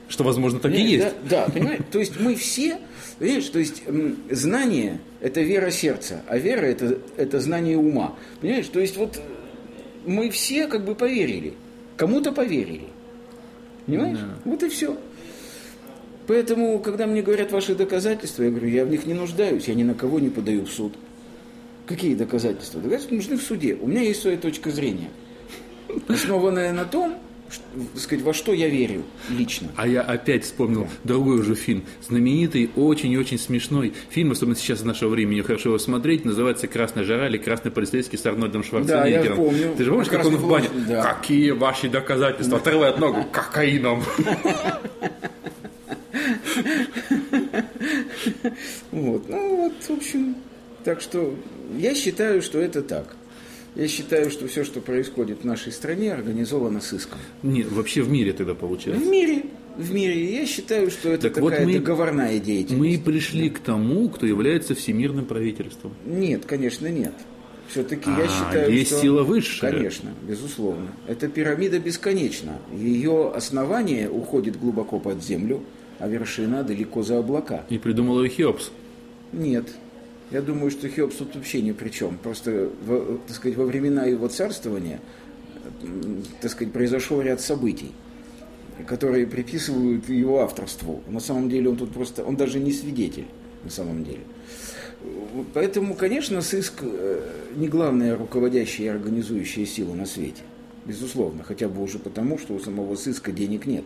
Что, 0.07 0.23
возможно, 0.23 0.59
так 0.59 0.71
Понимаешь, 0.71 0.91
и 0.91 0.93
есть. 0.93 1.15
Да, 1.29 1.45
да, 1.45 1.51
понимаешь? 1.51 1.81
То 1.91 1.99
есть 1.99 2.19
мы 2.19 2.35
все, 2.35 2.77
понимаешь, 3.17 3.49
то 3.49 3.59
есть 3.59 3.83
знание– 4.29 4.99
это 5.21 5.41
вера 5.41 5.71
сердца, 5.71 6.21
а 6.27 6.37
вера 6.37 6.65
это,– 6.65 6.99
это 7.17 7.39
знание 7.39 7.77
ума. 7.77 8.15
Понимаешь, 8.39 8.67
то 8.67 8.79
есть 8.79 8.97
вот 8.97 9.19
мы 10.05 10.29
все 10.29 10.67
как 10.67 10.85
бы 10.85 10.95
поверили, 10.95 11.53
кому-то 11.97 12.31
поверили. 12.31 12.87
Понимаешь? 13.87 14.19
Вот 14.43 14.63
и 14.63 14.69
все. 14.69 14.97
Поэтому, 16.27 16.79
когда 16.79 17.05
мне 17.05 17.21
говорят 17.21 17.51
ваши 17.51 17.75
доказательства, 17.75 18.43
я 18.43 18.49
говорю, 18.49 18.67
я 18.67 18.85
в 18.85 18.89
них 18.89 19.05
не 19.05 19.13
нуждаюсь, 19.13 19.67
я 19.67 19.75
ни 19.75 19.83
на 19.83 19.93
кого 19.93 20.19
не 20.19 20.29
подаю 20.29 20.65
в 20.65 20.71
суд. 20.71 20.93
Какие 21.85 22.15
доказательства? 22.15 22.81
Доказательства 22.81 23.15
нужны 23.15 23.37
в 23.37 23.43
суде. 23.43 23.75
У 23.79 23.87
меня 23.87 24.01
есть 24.01 24.21
своя 24.21 24.37
точка 24.37 24.71
зрения, 24.71 25.09
основанная 26.07 26.73
на 26.73 26.85
том, 26.85 27.15
так 27.93 28.01
сказать, 28.01 28.23
во 28.23 28.33
что 28.33 28.53
я 28.53 28.67
верю 28.69 29.03
лично. 29.29 29.69
А 29.75 29.87
я 29.87 30.01
опять 30.01 30.43
вспомнил 30.43 30.87
другой 31.03 31.39
уже 31.39 31.55
фильм, 31.55 31.83
знаменитый, 32.07 32.69
очень 32.75 33.11
и 33.11 33.17
очень 33.17 33.37
смешной 33.39 33.93
фильм, 34.09 34.31
особенно 34.31 34.55
сейчас 34.55 34.81
в 34.81 34.85
нашего 34.85 35.09
времени 35.09 35.41
хорошо 35.41 35.69
его 35.69 35.79
смотреть, 35.79 36.25
называется 36.25 36.67
«Красная 36.67 37.03
жара» 37.03 37.27
или 37.27 37.37
«Красный 37.37 37.71
полицейский» 37.71 38.17
с 38.17 38.25
Арнольдом 38.25 38.63
Шварценеггером. 38.63 39.25
я 39.25 39.35
помню. 39.35 39.75
Ты 39.77 39.83
же 39.83 39.91
помнишь, 39.91 40.09
как 40.09 40.25
он 40.25 40.35
в 40.35 40.47
бане? 40.49 40.69
Да. 40.87 41.13
Какие 41.13 41.51
ваши 41.51 41.89
доказательства? 41.89 42.57
Отрывает 42.57 42.99
ногу 42.99 43.23
кокаином. 43.31 44.03
Вот. 48.91 49.27
Ну 49.27 49.55
вот, 49.57 49.73
в 49.83 49.89
общем, 49.91 50.35
так 50.83 51.01
что 51.01 51.35
я 51.77 51.93
считаю, 51.93 52.41
что 52.41 52.59
это 52.59 52.81
так. 52.81 53.15
Я 53.75 53.87
считаю, 53.89 54.29
что 54.29 54.47
все, 54.47 54.63
что 54.63 54.79
происходит 54.79 55.41
в 55.41 55.45
нашей 55.45 55.71
стране, 55.71 56.13
организовано 56.13 56.79
сыском. 56.81 57.19
Нет, 57.43 57.69
вообще 57.71 58.01
в 58.01 58.09
мире 58.09 58.31
тогда 58.33 58.53
В 58.53 58.57
получается. 58.57 59.05
мире, 59.05 59.43
в 59.77 59.93
мире. 59.93 60.33
Я 60.39 60.45
считаю, 60.45 60.89
что 60.89 61.09
это 61.09 61.29
Так 61.29 61.41
вот 61.43 61.49
такая 61.51 61.65
мы- 61.65 61.73
договорная 61.73 62.39
деятельность. 62.39 62.79
Мы 62.97 62.97
пришли 63.03 63.49
к 63.49 63.59
тому, 63.59 64.07
кто 64.09 64.25
является 64.25 64.75
всемирным 64.75 65.25
правительством. 65.25 65.93
Нет, 66.05 66.45
конечно, 66.45 66.87
нет. 66.87 67.13
Все-таки 67.67 68.09
А, 68.09 68.17
я 68.19 68.27
считаю, 68.27 68.71
есть 68.73 68.91
что... 68.91 69.01
сила 69.01 69.23
высшая. 69.23 69.71
Конечно, 69.71 70.11
безусловно. 70.21 70.87
Эта 71.07 71.27
пирамида 71.27 71.79
бесконечна. 71.79 72.59
Ее 72.73 73.31
основание 73.35 74.09
уходит 74.09 74.57
глубоко 74.57 74.99
под 74.99 75.21
землю, 75.23 75.63
а 75.99 76.07
вершина 76.07 76.63
далеко 76.63 77.01
за 77.03 77.17
облака. 77.19 77.65
И 77.69 77.77
придумал 77.77 78.23
ее 78.23 78.29
Хеопс. 78.29 78.71
Нет. 79.33 79.67
Я 80.35 80.41
думаю, 80.41 80.69
что 80.69 80.89
Хеопс 80.89 81.15
тут 81.15 81.33
вообще 81.33 81.61
ни 81.61 81.71
при 81.71 81.87
чем. 81.87 82.17
Просто, 82.17 82.69
так 83.25 83.33
сказать, 83.37 83.57
во 83.57 83.63
времена 83.63 84.03
его 84.03 84.27
царствования, 84.27 84.99
так 86.41 86.51
сказать, 86.51 86.73
произошел 86.73 87.21
ряд 87.21 87.39
событий, 87.39 87.93
которые 88.85 89.27
приписывают 89.27 90.09
его 90.09 90.41
авторству. 90.41 91.01
На 91.07 91.21
самом 91.21 91.49
деле 91.49 91.69
он 91.69 91.77
тут 91.77 91.93
просто, 91.93 92.25
он 92.25 92.35
даже 92.35 92.59
не 92.59 92.73
свидетель, 92.73 93.27
на 93.63 93.69
самом 93.69 94.03
деле. 94.03 94.23
Поэтому, 95.53 95.93
конечно, 95.93 96.41
сыск 96.41 96.81
э, 96.81 97.29
не 97.55 97.69
главная 97.69 98.17
руководящая 98.17 98.87
и 98.87 98.89
организующая 98.89 99.65
сила 99.65 99.93
на 99.93 100.05
свете. 100.05 100.41
Безусловно, 100.83 101.43
хотя 101.43 101.69
бы 101.69 101.81
уже 101.81 101.97
потому, 101.97 102.37
что 102.37 102.55
у 102.55 102.59
самого 102.59 102.97
сыска 102.97 103.31
денег 103.31 103.67
нет. 103.67 103.85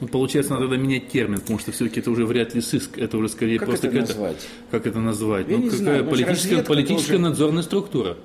Ну, 0.00 0.06
получается, 0.06 0.52
надо 0.52 0.68
тогда 0.68 0.76
менять 0.76 1.08
термин, 1.08 1.40
потому 1.40 1.58
что 1.58 1.72
все-таки 1.72 2.00
это 2.00 2.10
уже 2.10 2.24
вряд 2.24 2.54
ли 2.54 2.60
сыск, 2.60 2.98
это 2.98 3.18
уже 3.18 3.28
скорее 3.28 3.58
Как 3.58 3.68
просто 3.68 3.88
это 3.88 4.00
назвать? 4.00 4.46
Как 4.70 4.86
это 4.86 5.00
назвать? 5.00 5.48
Я 5.48 5.56
ну, 5.56 5.64
не 5.64 5.70
какая 5.70 5.82
знаю, 5.82 6.04
политическая, 6.04 6.62
политическая 6.62 7.12
тоже- 7.12 7.22
надзорная 7.22 7.62
структура. 7.62 8.16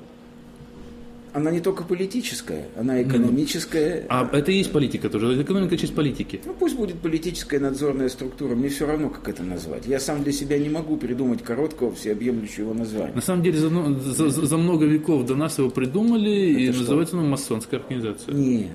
Она 1.34 1.50
не 1.50 1.62
только 1.62 1.84
политическая, 1.84 2.68
она 2.78 3.02
экономическая. 3.02 4.06
А 4.08 4.30
это 4.32 4.52
и 4.52 4.58
есть 4.58 4.72
политика 4.72 5.10
тоже. 5.10 5.42
Экономика 5.42 5.76
часть 5.78 5.96
политики. 5.96 6.40
Ну 6.46 6.54
пусть 6.54 6.76
будет 6.76 7.00
политическая 7.00 7.60
надзорная 7.60 8.10
структура, 8.10 8.54
мне 8.54 8.70
все 8.70 8.86
равно, 8.86 9.10
как 9.10 9.28
это 9.28 9.42
назвать. 9.42 9.88
Я 9.88 10.00
сам 10.00 10.22
для 10.22 10.32
себя 10.32 10.60
не 10.60 10.70
могу 10.70 10.96
придумать 10.96 11.42
короткого 11.42 11.92
всеобъемлющего 11.96 12.76
названия. 12.76 13.14
На 13.16 13.22
самом 13.22 13.42
деле 13.42 13.58
за, 13.58 13.72
ну, 13.72 14.00
за- 14.00 14.30
за- 14.30 14.58
много 14.58 14.86
веков 14.86 15.26
до 15.26 15.34
нас 15.36 15.58
его 15.58 15.72
придумали, 15.72 16.30
и 16.30 16.72
что? 16.72 16.82
называется 16.82 17.18
оно 17.18 17.28
масонская 17.28 17.80
организация. 17.80 18.32
Нет, 18.32 18.68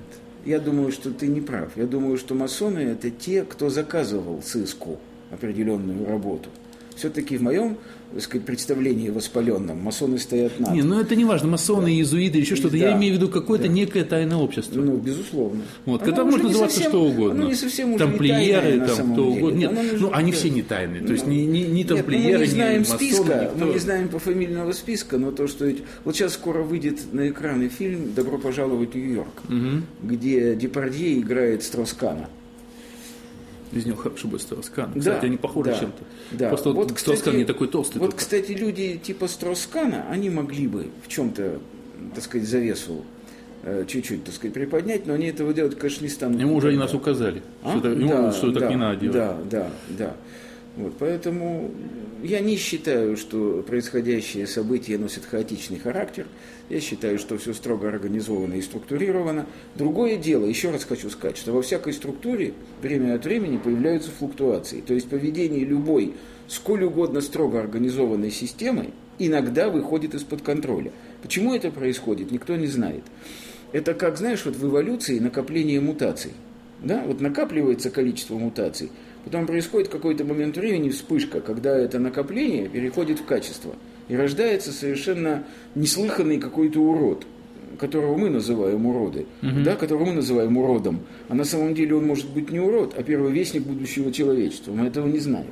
я 0.48 0.58
думаю, 0.58 0.92
что 0.92 1.10
ты 1.10 1.26
не 1.26 1.40
прав. 1.40 1.76
Я 1.76 1.86
думаю, 1.86 2.16
что 2.16 2.34
масоны 2.34 2.78
это 2.78 3.10
те, 3.10 3.44
кто 3.44 3.68
заказывал 3.68 4.42
сыску 4.42 4.98
определенную 5.30 6.06
работу. 6.06 6.48
Все-таки 6.96 7.36
в 7.36 7.42
моем 7.42 7.76
сказать, 8.20 8.46
представлении 8.46 9.10
воспаленном 9.10 9.78
масоны 9.82 10.18
стоят 10.18 10.58
над. 10.58 10.72
Не, 10.72 10.82
ну 10.82 10.98
это 11.00 11.14
не 11.14 11.24
важно, 11.24 11.48
масоны, 11.48 11.88
иезуиты, 11.88 12.38
еще 12.38 12.56
что-то. 12.56 12.76
Я 12.76 12.90
Да. 12.92 12.96
имею 12.98 13.14
в 13.14 13.16
виду 13.18 13.28
какое-то 13.28 13.68
некое 13.68 14.04
тайное 14.04 14.36
общество. 14.38 14.80
Ну, 14.80 14.96
безусловно. 14.96 15.62
Вот, 15.84 16.06
может 16.06 16.42
не 16.42 16.48
называться 16.48 16.76
совсем- 16.76 16.90
что 16.90 17.04
угодно. 17.04 17.40
Оно 17.42 17.48
не 17.50 17.54
совсем 17.54 17.94
уже 17.94 18.04
тамплиеры, 18.04 18.62
тайное 18.62 18.86
на 18.88 18.94
там, 18.94 19.12
кто 19.12 19.24
деле. 19.24 19.36
угодно. 19.38 19.58
Нет, 19.58 19.70
Оно 19.70 19.82
ну 19.98 20.10
они 20.12 20.30
да. 20.32 20.36
все 20.38 20.50
не 20.50 20.62
тайные. 20.62 21.02
То 21.02 21.12
есть 21.12 21.26
Ну, 21.26 21.32
ни, 21.32 21.36
ни, 21.40 21.58
ни 21.58 21.78
Нет, 21.78 21.90
ну, 21.90 21.96
тамплиеры, 21.96 22.38
мы 22.38 22.44
не 22.46 22.50
знаем 22.50 22.80
ни 22.80 22.84
списка, 22.84 23.50
никто. 23.52 23.66
мы 23.66 23.72
не 23.72 23.78
знаем 23.78 24.08
по 24.08 24.18
фамильного 24.18 24.72
списка, 24.72 25.18
но 25.18 25.30
то, 25.30 25.46
что 25.46 25.70
вот 26.04 26.16
сейчас 26.16 26.32
скоро 26.34 26.62
выйдет 26.62 27.12
на 27.12 27.28
экраны 27.28 27.68
фильм 27.68 28.14
«Добро 28.14 28.38
пожаловать 28.38 28.92
в 28.92 28.96
Нью-Йорк», 28.96 29.42
где 30.02 30.54
Депардье 30.54 31.18
играет 31.20 31.62
Строскана. 31.62 32.28
Из 33.72 33.84
него 33.86 33.96
хороший 33.96 34.28
будет 34.28 34.42
Строскан. 34.42 34.90
Да, 34.94 35.00
Кстати, 35.00 35.26
они 35.26 35.36
похожи 35.36 35.70
да, 35.70 35.78
чем-то. 35.78 36.02
Да. 36.32 36.48
Просто 36.48 36.70
вот, 36.72 36.92
кстати, 36.92 37.16
Строскан 37.18 37.36
не 37.36 37.44
такой 37.44 37.68
толстый. 37.68 37.98
Вот, 37.98 38.06
только. 38.10 38.18
кстати, 38.18 38.52
люди 38.52 38.98
типа 39.02 39.28
Строскана, 39.28 40.06
они 40.10 40.30
могли 40.30 40.66
бы 40.66 40.86
в 41.04 41.08
чем-то, 41.08 41.60
так 42.14 42.24
сказать, 42.24 42.48
завесу 42.48 43.04
э, 43.64 43.84
чуть-чуть, 43.86 44.24
так 44.24 44.34
сказать, 44.34 44.54
приподнять, 44.54 45.06
но 45.06 45.14
они 45.14 45.26
этого 45.26 45.52
делать, 45.52 45.78
конечно, 45.78 46.04
не 46.04 46.10
станут. 46.10 46.40
Ему 46.40 46.56
уже 46.56 46.68
они 46.68 46.78
нас 46.78 46.94
указали, 46.94 47.42
А? 47.62 47.72
что, 47.72 47.80
так- 47.80 47.98
ему, 47.98 48.08
Да, 48.08 48.32
что 48.32 48.52
так 48.52 48.60
да, 48.62 48.68
не 48.70 48.76
надо 48.76 49.00
делать. 49.00 49.14
Да, 49.16 49.38
да, 49.50 49.70
да. 49.90 50.14
Вот, 50.78 50.94
поэтому 50.96 51.72
я 52.22 52.38
не 52.38 52.56
считаю, 52.56 53.16
что 53.16 53.64
происходящие 53.66 54.46
события 54.46 54.96
носят 54.96 55.24
хаотичный 55.24 55.80
характер. 55.80 56.28
Я 56.68 56.80
считаю, 56.80 57.18
что 57.18 57.36
все 57.36 57.52
строго 57.52 57.88
организовано 57.88 58.54
и 58.54 58.62
структурировано. 58.62 59.46
Другое 59.74 60.16
дело, 60.16 60.46
еще 60.46 60.70
раз 60.70 60.84
хочу 60.84 61.10
сказать, 61.10 61.36
что 61.36 61.52
во 61.52 61.62
всякой 61.62 61.94
структуре 61.94 62.54
время 62.80 63.16
от 63.16 63.24
времени 63.24 63.56
появляются 63.56 64.12
флуктуации. 64.12 64.80
То 64.80 64.94
есть 64.94 65.10
поведение 65.10 65.64
любой, 65.64 66.14
сколь 66.46 66.84
угодно 66.84 67.22
строго 67.22 67.58
организованной 67.58 68.30
системы, 68.30 68.90
иногда 69.18 69.70
выходит 69.70 70.14
из-под 70.14 70.42
контроля. 70.42 70.92
Почему 71.22 71.54
это 71.54 71.72
происходит, 71.72 72.30
никто 72.30 72.54
не 72.54 72.68
знает. 72.68 73.02
Это 73.72 73.94
как, 73.94 74.16
знаешь, 74.16 74.44
вот 74.44 74.54
в 74.54 74.64
эволюции 74.64 75.18
накопление 75.18 75.80
мутаций. 75.80 76.34
Да? 76.80 77.02
Вот 77.04 77.20
накапливается 77.20 77.90
количество 77.90 78.38
мутаций, 78.38 78.90
потом 79.24 79.46
происходит 79.46 79.88
какой-то 79.88 80.24
момент 80.24 80.56
времени 80.56 80.90
вспышка, 80.90 81.40
когда 81.40 81.76
это 81.76 81.98
накопление 81.98 82.68
переходит 82.68 83.20
в 83.20 83.24
качество. 83.24 83.74
И 84.08 84.16
рождается 84.16 84.72
совершенно 84.72 85.44
неслыханный 85.74 86.38
какой-то 86.38 86.80
урод, 86.80 87.26
которого 87.78 88.16
мы 88.16 88.30
называем 88.30 88.86
уроды, 88.86 89.26
да, 89.42 89.76
которого 89.76 90.06
мы 90.06 90.14
называем 90.14 90.56
уродом. 90.56 91.00
А 91.28 91.34
на 91.34 91.44
самом 91.44 91.74
деле 91.74 91.94
он 91.94 92.06
может 92.06 92.28
быть 92.30 92.50
не 92.50 92.60
урод, 92.60 92.94
а 92.96 93.02
первый 93.02 93.32
вестник 93.32 93.62
будущего 93.62 94.12
человечества. 94.12 94.72
Мы 94.72 94.86
этого 94.86 95.06
не 95.06 95.18
знаем. 95.18 95.50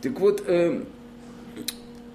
Так 0.00 0.18
вот, 0.20 0.42
э, 0.46 0.82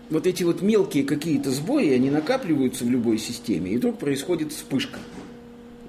вот 0.10 0.28
эти 0.28 0.44
вот 0.44 0.62
мелкие 0.62 1.04
какие-то 1.04 1.52
сбои, 1.52 1.92
они 1.92 2.10
накапливаются 2.10 2.86
в 2.86 2.90
любой 2.90 3.18
системе, 3.18 3.72
и 3.72 3.78
вдруг 3.78 3.98
происходит 4.00 4.52
вспышка. 4.52 5.00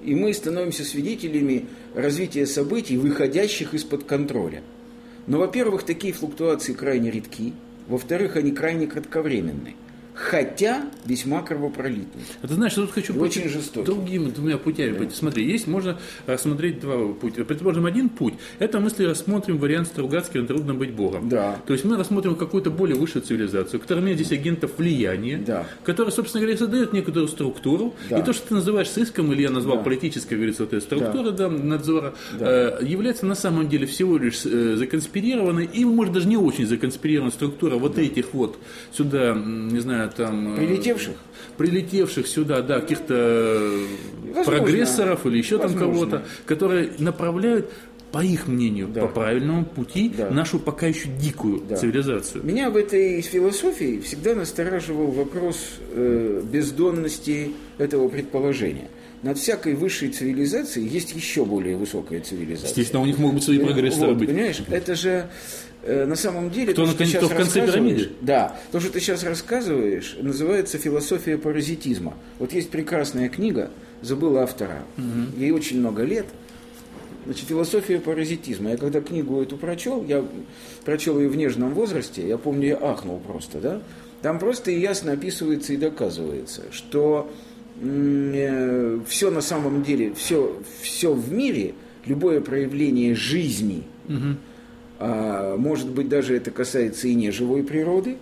И 0.03 0.15
мы 0.15 0.33
становимся 0.33 0.83
свидетелями 0.83 1.65
развития 1.93 2.45
событий, 2.45 2.97
выходящих 2.97 3.73
из-под 3.73 4.05
контроля. 4.05 4.61
Но, 5.27 5.39
во-первых, 5.39 5.83
такие 5.83 6.13
флуктуации 6.13 6.73
крайне 6.73 7.11
редки, 7.11 7.53
во-вторых, 7.87 8.35
они 8.35 8.51
крайне 8.51 8.87
кратковременны, 8.87 9.75
хотя 10.19 10.83
весьма 11.05 11.41
кровопролитны. 11.41 12.21
А 12.41 12.47
ты 12.47 12.53
знаешь, 12.53 12.73
я 12.73 12.83
тут 12.83 12.91
хочу 12.91 13.13
И 13.13 13.17
очень 13.17 13.47
жестокий. 13.47 13.85
другими 13.85 14.29
двумя 14.29 14.57
путями 14.57 14.97
пойти. 14.97 15.15
Смотри, 15.15 15.49
есть, 15.49 15.65
можно 15.65 15.97
рассмотреть 16.27 16.81
два 16.81 17.13
пути. 17.13 17.43
Предположим, 17.43 17.85
один 17.85 18.09
путь. 18.09 18.33
Это 18.59 18.79
мы, 18.79 18.87
если 18.89 19.05
рассмотрим 19.05 19.57
вариант 19.57 19.87
Стругацкий, 19.87 20.45
трудно 20.45 20.73
быть 20.73 20.91
Богом. 20.91 21.29
Да. 21.29 21.57
То 21.65 21.73
есть 21.73 21.85
мы 21.85 21.95
рассмотрим 21.95 22.35
какую-то 22.35 22.69
более 22.69 22.97
высшую 22.97 23.23
цивилизацию, 23.23 23.79
которая 23.79 24.03
имеет 24.03 24.19
здесь 24.19 24.37
агентов 24.37 24.71
влияния, 24.77 25.37
Да. 25.45 25.65
которая, 25.85 26.11
собственно 26.11 26.41
говоря, 26.41 26.57
создает 26.57 26.91
некоторую 26.91 27.29
структуру. 27.29 27.95
Да. 28.09 28.19
И 28.19 28.23
то, 28.23 28.33
что 28.33 28.49
ты 28.49 28.53
называешь 28.55 28.89
сыском, 28.89 29.31
или 29.31 29.43
я 29.43 29.49
назвал 29.51 29.77
Да. 29.77 29.83
политической, 29.83 30.33
говорится, 30.33 30.63
вот 30.63 30.73
эта 30.73 30.85
структура 30.85 31.31
да. 31.31 31.49
надзора, 31.49 32.13
э, 32.37 32.79
является 32.81 33.25
на 33.25 33.35
самом 33.35 33.69
деле 33.69 33.85
всего 33.87 34.17
лишь 34.17 34.45
э, 34.45 34.75
законспирированной, 34.75 35.69
и, 35.71 35.85
может, 35.85 36.13
даже 36.13 36.27
не 36.27 36.35
очень 36.37 36.67
законспирированная 36.67 37.31
структура 37.31 37.75
вот 37.77 37.97
этих 37.97 38.33
вот 38.33 38.57
сюда, 38.91 39.33
не 39.33 39.79
знаю, 39.79 40.08
там... 40.15 40.53
э, 40.53 40.57
Прилетевших? 40.57 41.15
прилетевших 41.57 42.27
сюда, 42.27 42.61
да, 42.61 42.79
каких-то 42.79 43.13
э, 44.35 44.43
прогрессоров 44.45 45.25
или 45.25 45.37
еще 45.37 45.57
там 45.57 45.71
Возможно. 45.73 45.91
кого-то, 45.93 46.23
которые 46.45 46.91
направляют, 46.99 47.69
по 48.11 48.23
их 48.23 48.47
мнению, 48.47 48.87
Да. 48.87 49.01
по 49.01 49.07
правильному 49.07 49.65
пути 49.65 50.11
Да. 50.17 50.29
нашу 50.31 50.57
пока 50.59 50.87
еще 50.87 51.09
дикую 51.21 51.61
Да. 51.69 51.75
цивилизацию. 51.75 52.43
Меня 52.43 52.69
в 52.69 52.77
этой 52.77 53.21
философии 53.21 53.99
всегда 53.99 54.33
настораживал 54.35 55.07
вопрос 55.11 55.57
э, 55.91 56.41
бездонности 56.51 57.51
этого 57.77 58.07
предположения. 58.09 58.89
над 59.21 59.37
всякой 59.37 59.73
высшей 59.75 60.11
цивилизацией 60.11 60.87
есть 60.87 61.13
еще 61.13 61.43
более 61.43 61.75
высокая 61.75 62.21
цивилизация. 62.21 62.69
Естественно, 62.69 63.01
у 63.03 63.05
них 63.05 63.17
могут 63.17 63.35
быть 63.35 63.43
свои 63.43 63.59
прогрессы 63.59 63.99
вот, 63.99 64.15
быть. 64.15 64.29
Понимаешь, 64.29 64.61
это 64.69 64.95
же 64.95 65.09
э, 65.09 65.27
на 65.85 66.15
самом 66.15 66.49
деле... 66.49 66.73
Кто, 66.73 66.85
то, 66.85 66.91
что 66.91 67.05
ты 67.05 67.17
кто 67.17 67.27
в 67.27 67.35
конце 67.35 67.65
пирамиды? 67.65 68.11
Да, 68.21 68.55
то, 68.71 68.79
что 68.79 68.91
ты 68.91 68.99
сейчас 68.99 69.23
рассказываешь, 69.23 70.17
называется 70.21 70.77
«Философия 70.77 71.37
паразитизма». 71.37 72.15
Вот 72.37 72.53
есть 72.53 72.69
прекрасная 72.69 73.29
книга, 73.29 73.71
забыл 74.01 74.37
автора, 74.37 74.83
угу. 74.97 75.39
ей 75.39 75.51
очень 75.51 75.79
много 75.79 76.03
лет, 76.03 76.25
Значит, 77.25 77.47
философия 77.47 77.99
паразитизма. 77.99 78.71
Я 78.71 78.77
когда 78.77 79.01
книгу 79.01 79.39
эту 79.41 79.57
прочел, 79.57 80.03
я 80.05 80.25
прочел 80.85 81.19
ее 81.19 81.29
в 81.29 81.35
нежном 81.35 81.73
возрасте, 81.73 82.27
я 82.27 82.37
помню, 82.39 82.69
я 82.69 82.77
ахнул 82.77 83.19
просто, 83.19 83.59
да? 83.59 83.81
Там 84.21 84.39
просто 84.39 84.71
и 84.71 84.79
ясно 84.79 85.11
описывается 85.11 85.73
и 85.73 85.77
доказывается, 85.77 86.63
что 86.71 87.31
э, 87.81 88.99
все 89.07 89.29
на 89.29 89.41
самом 89.41 89.83
деле, 89.83 90.13
все, 90.13 90.59
все 90.81 91.13
в 91.13 91.31
мире, 91.31 91.75
любое 92.05 92.41
проявление 92.41 93.15
жизни, 93.15 93.83
угу. 94.07 94.37
А, 94.99 95.57
может 95.57 95.89
быть, 95.89 96.09
даже 96.09 96.35
это 96.35 96.51
касается 96.51 97.07
и 97.07 97.15
неживой 97.15 97.63
природы, 97.63 98.17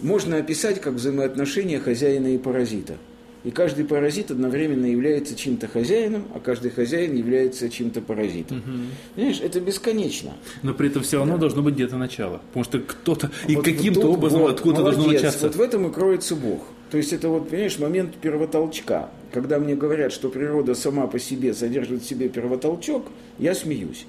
можно 0.00 0.36
описать 0.36 0.80
как 0.80 0.94
взаимоотношения 0.94 1.80
хозяина 1.80 2.34
и 2.34 2.38
паразита– 2.38 2.96
и 3.42 3.50
каждый 3.50 3.86
паразит 3.86 4.30
одновременно 4.30 4.84
является 4.84 5.34
чем-то 5.34 5.66
хозяином, 5.66 6.24
а 6.34 6.40
каждый 6.40 6.70
хозяин 6.70 7.14
является 7.14 7.70
чем-то 7.70 8.02
паразитом. 8.02 8.58
Угу. 8.58 8.66
Понимаешь, 9.14 9.40
это 9.40 9.60
бесконечно. 9.60 10.32
Но 10.62 10.74
при 10.74 10.88
этом 10.88 11.02
все 11.02 11.18
равно 11.18 11.34
да. 11.34 11.40
должно 11.40 11.62
быть 11.62 11.74
где-то 11.74 11.96
начало. 11.96 12.42
Потому 12.48 12.64
что 12.64 12.80
кто-то 12.80 13.30
и 13.48 13.56
вот 13.56 13.64
каким-то 13.64 14.08
образом 14.08 14.40
вот, 14.40 14.52
откуда 14.52 14.82
должно 14.82 15.06
начаться. 15.06 15.46
Вот 15.46 15.56
в 15.56 15.60
этом 15.60 15.88
и 15.88 15.92
кроется 15.92 16.36
Бог. 16.36 16.64
То 16.90 16.98
есть 16.98 17.12
это 17.14 17.28
вот, 17.28 17.48
понимаешь, 17.48 17.78
момент 17.78 18.14
первотолчка. 18.16 19.08
Когда 19.32 19.58
мне 19.58 19.74
говорят, 19.74 20.12
что 20.12 20.28
природа 20.28 20.74
сама 20.74 21.06
по 21.06 21.18
себе 21.18 21.54
содержит 21.54 22.02
в 22.02 22.06
себе 22.06 22.28
первотолчок, 22.28 23.06
я 23.38 23.54
смеюсь. 23.54 24.06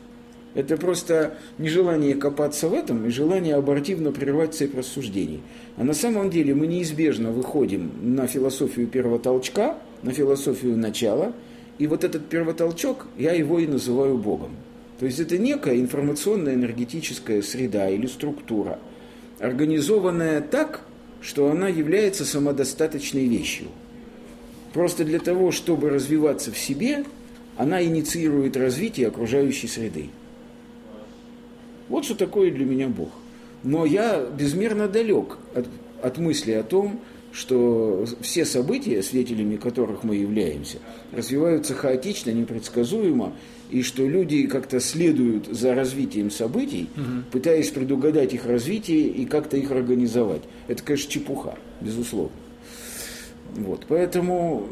Это 0.54 0.76
просто 0.76 1.36
нежелание 1.58 2.16
копаться 2.16 2.68
в 2.68 2.74
этом 2.74 3.06
и 3.06 3.10
желание 3.10 3.56
абортивно 3.56 4.12
прервать 4.12 4.54
цепь 4.54 4.76
рассуждений. 4.76 5.42
А 5.78 5.84
на 5.84 5.94
самом 5.94 6.30
деле 6.30 6.54
мы 6.54 6.68
неизбежно 6.68 7.32
выходим 7.32 7.92
на 8.02 8.28
философию 8.28 8.88
первотолчка, 8.88 9.78
на 10.04 10.12
философию 10.12 10.78
начала, 10.78 11.34
и 11.78 11.88
вот 11.88 12.04
этот 12.04 12.28
первотолчок, 12.28 13.08
я 13.18 13.32
его 13.32 13.60
и 13.60 13.68
называю 13.68 14.18
Богом. 14.18 14.52
То 15.00 15.06
есть 15.06 15.20
это 15.20 15.38
некая 15.38 15.80
информационная 15.80 16.54
энергетическая 16.54 17.42
среда 17.42 17.90
или 17.90 18.06
структура, 18.06 18.78
организованная 19.40 20.42
так, 20.42 20.82
что 21.22 21.50
она 21.50 21.70
является 21.70 22.26
самодостаточной 22.26 23.26
вещью. 23.26 23.68
Просто 24.74 25.06
для 25.06 25.20
того, 25.20 25.52
чтобы 25.52 25.90
развиваться 25.90 26.52
в 26.52 26.58
себе, 26.58 27.06
она 27.58 27.84
инициирует 27.84 28.58
развитие 28.58 29.08
окружающей 29.08 29.68
среды. 29.68 30.10
Вот 31.90 32.06
что 32.06 32.16
такое 32.16 32.52
для 32.52 32.66
меня 32.66 32.88
Бог. 32.88 33.10
Но 33.64 33.86
я 33.86 34.26
безмерно 34.26 34.88
далек 34.88 35.38
от, 35.54 35.68
от 36.02 36.18
мысли 36.18 36.52
о 36.52 36.64
том, 36.64 37.00
что 37.32 38.06
все 38.22 38.46
события, 38.46 39.02
свидетелями 39.02 39.56
которых 39.56 40.04
мы 40.04 40.16
являемся, 40.16 40.80
развиваются 41.12 41.74
хаотично, 41.74 42.32
непредсказуемо, 42.32 43.34
и 43.70 43.84
что 43.84 44.06
люди 44.06 44.48
как-то 44.48 44.82
следуют 44.82 45.48
за 45.48 45.74
развитием 45.74 46.30
событий, 46.30 46.90
угу. 46.96 47.24
пытаясь 47.32 47.70
предугадать 47.70 48.34
их 48.34 48.46
развитие 48.46 49.08
и 49.08 49.26
как-то 49.26 49.56
их 49.56 49.72
организовать. 49.72 50.42
Это, 50.68 50.84
конечно, 50.84 51.10
чепуха, 51.10 51.56
безусловно. 51.80 52.32
Вот, 53.56 53.86
поэтому 53.88 54.68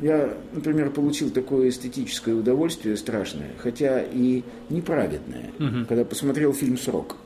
я, 0.00 0.34
например, 0.52 0.90
получил 0.90 1.30
такое 1.30 1.68
эстетическое 1.68 2.34
удовольствие 2.34 2.96
страшное, 2.96 3.50
хотя 3.58 4.02
и 4.02 4.42
неправедное, 4.68 5.50
угу. 5.58 5.86
когда 5.88 6.04
посмотрел 6.04 6.52
фильм 6.52 6.76
«Срок». 6.78 7.16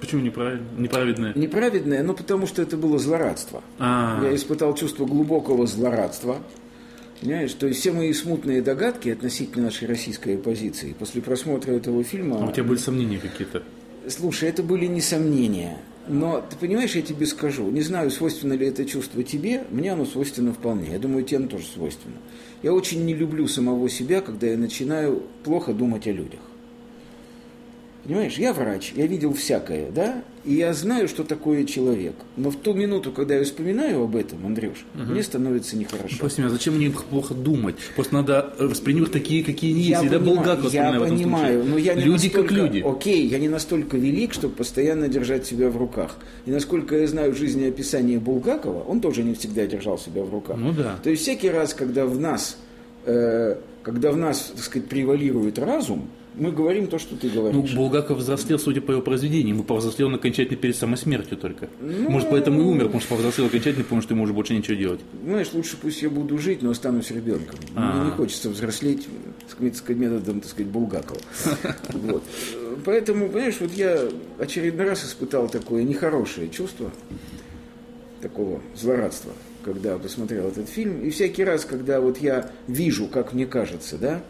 Почему 0.00 0.20
неправедное? 0.20 0.78
Неправедное? 0.78 1.32
Неправедное, 1.34 2.02
ну 2.02 2.14
потому 2.14 2.46
что 2.46 2.60
это 2.60 2.76
было 2.76 2.98
злорадство. 2.98 3.62
А-а-а. 3.78 4.26
Я 4.26 4.34
испытал 4.34 4.74
чувство 4.74 5.06
глубокого 5.06 5.66
злорадства. 5.66 6.38
Понимаешь, 7.20 7.54
то 7.54 7.66
есть 7.66 7.80
все 7.80 7.92
мои 7.92 8.12
смутные 8.12 8.60
догадки 8.60 9.08
относительно 9.08 9.64
нашей 9.64 9.88
российской 9.88 10.36
оппозиции 10.36 10.94
после 10.98 11.22
просмотра 11.22 11.72
этого 11.72 12.04
фильма... 12.04 12.44
А 12.44 12.48
у 12.48 12.52
тебя 12.52 12.64
были 12.64 12.76
сомнения 12.76 13.18
какие-то? 13.18 13.62
Слушай, 14.08 14.50
это 14.50 14.62
были 14.62 14.84
не 14.84 15.00
сомнения. 15.00 15.78
Но 16.08 16.40
ты 16.48 16.56
понимаешь, 16.56 16.94
я 16.94 17.02
тебе 17.02 17.26
скажу, 17.26 17.68
не 17.70 17.82
знаю, 17.82 18.10
свойственно 18.10 18.52
ли 18.52 18.66
это 18.66 18.84
чувство 18.84 19.22
тебе, 19.24 19.64
мне 19.70 19.92
оно 19.92 20.04
свойственно 20.04 20.52
вполне. 20.52 20.92
Я 20.92 20.98
думаю, 20.98 21.24
тебе 21.24 21.38
оно 21.38 21.48
тоже 21.48 21.66
свойственно. 21.66 22.16
Я 22.62 22.72
очень 22.72 23.04
не 23.04 23.14
люблю 23.14 23.48
самого 23.48 23.88
себя, 23.88 24.20
когда 24.20 24.46
я 24.46 24.56
начинаю 24.56 25.24
плохо 25.42 25.72
думать 25.72 26.06
о 26.06 26.12
людях. 26.12 26.40
Понимаешь, 28.04 28.38
я 28.38 28.52
врач, 28.52 28.92
я 28.94 29.06
видел 29.06 29.34
всякое, 29.34 29.90
да, 29.90 30.22
и 30.46 30.54
я 30.54 30.72
знаю, 30.72 31.08
что 31.08 31.24
такое 31.24 31.64
человек. 31.64 32.14
Но 32.36 32.50
в 32.50 32.56
ту 32.56 32.72
минуту, 32.72 33.12
когда 33.12 33.34
я 33.34 33.44
вспоминаю 33.44 34.04
об 34.04 34.16
этом, 34.16 34.46
Андрюш, 34.46 34.84
угу. 34.94 35.12
мне 35.12 35.22
становится 35.22 35.76
нехорошо. 35.76 36.16
Прости 36.20 36.40
меня, 36.40 36.50
зачем 36.50 36.76
мне 36.76 36.90
плохо 36.90 37.34
думать? 37.34 37.74
Просто 37.94 38.14
надо 38.14 38.54
воспринимать 38.58 39.12
такие, 39.12 39.44
какие 39.44 39.72
они 39.72 39.82
есть. 39.82 40.02
Я 40.04 40.10
понимаю, 40.10 40.62
я 40.70 41.00
понимаю 41.00 41.64
но 41.64 41.78
я 41.78 41.94
не 41.94 42.02
люди 42.02 42.26
настолько, 42.26 42.42
как 42.42 42.52
люди. 42.52 42.84
Окей, 42.86 43.26
я 43.26 43.38
не 43.38 43.48
настолько 43.48 43.96
велик, 43.96 44.32
чтобы 44.32 44.54
постоянно 44.54 45.08
держать 45.08 45.46
себя 45.46 45.68
в 45.68 45.76
руках. 45.76 46.16
И 46.46 46.50
насколько 46.50 46.96
я 46.96 47.06
знаю 47.06 47.34
жизнеописание 47.34 48.18
Булгакова, 48.18 48.82
он 48.82 49.00
тоже 49.00 49.22
не 49.22 49.34
всегда 49.34 49.66
держал 49.66 49.98
себя 49.98 50.22
в 50.22 50.30
руках. 50.30 50.56
Ну 50.58 50.72
да. 50.72 50.96
То 51.02 51.10
есть 51.10 51.22
всякий 51.22 51.50
раз, 51.50 51.74
когда 51.74 52.06
в 52.06 52.18
нас, 52.18 52.56
э, 53.04 53.56
когда 53.82 54.12
в 54.12 54.16
нас, 54.16 54.52
так 54.54 54.64
сказать, 54.64 54.88
превалирует 54.88 55.58
разум, 55.58 56.08
мы 56.36 56.52
говорим 56.52 56.86
то, 56.86 56.98
что 56.98 57.16
ты 57.16 57.28
говоришь. 57.28 57.70
Ну, 57.72 57.76
Булгаков 57.76 58.18
взрослел, 58.18 58.58
судя 58.58 58.80
по 58.80 58.92
его 58.92 59.02
произведениям, 59.02 59.60
и 59.60 59.62
повзрослел 59.62 60.08
он 60.08 60.16
окончательно 60.16 60.58
перед 60.58 60.76
самой 60.76 60.98
смертью 60.98 61.38
только. 61.38 61.68
Ну, 61.80 62.10
Может, 62.10 62.30
поэтому 62.30 62.60
и 62.60 62.64
умер, 62.64 62.84
потому 62.84 63.00
что 63.00 63.10
повзрослел 63.10 63.46
окончательно, 63.46 63.84
потому 63.84 64.02
что 64.02 64.14
ему 64.14 64.24
уже 64.24 64.32
больше 64.32 64.54
ничего 64.54 64.76
делать. 64.76 65.00
Знаешь, 65.24 65.48
лучше 65.52 65.76
пусть 65.80 66.02
я 66.02 66.10
буду 66.10 66.38
жить, 66.38 66.62
но 66.62 66.70
останусь 66.70 67.10
ребенком. 67.10 67.58
А-а-а. 67.74 67.96
Мне 67.96 68.10
не 68.10 68.16
хочется 68.16 68.50
взрослеть 68.50 69.08
с 69.48 69.88
методом, 69.88 70.40
так 70.40 70.50
сказать, 70.50 70.70
Булгакова. 70.70 71.20
Вот. 71.92 72.22
Поэтому, 72.84 73.28
понимаешь, 73.28 73.56
вот 73.60 73.72
я 73.72 74.00
очередной 74.38 74.86
раз 74.86 75.04
испытал 75.04 75.48
такое 75.48 75.82
нехорошее 75.82 76.50
чувство, 76.50 76.90
такого 78.20 78.60
злорадства, 78.74 79.32
когда 79.64 79.96
посмотрел 79.98 80.48
этот 80.48 80.68
фильм. 80.68 81.00
И 81.00 81.10
всякий 81.10 81.44
раз, 81.44 81.64
когда 81.64 82.00
вот 82.00 82.18
я 82.18 82.50
вижу, 82.68 83.06
как 83.06 83.32
мне 83.32 83.46
кажется, 83.46 83.96
да, 83.96 84.22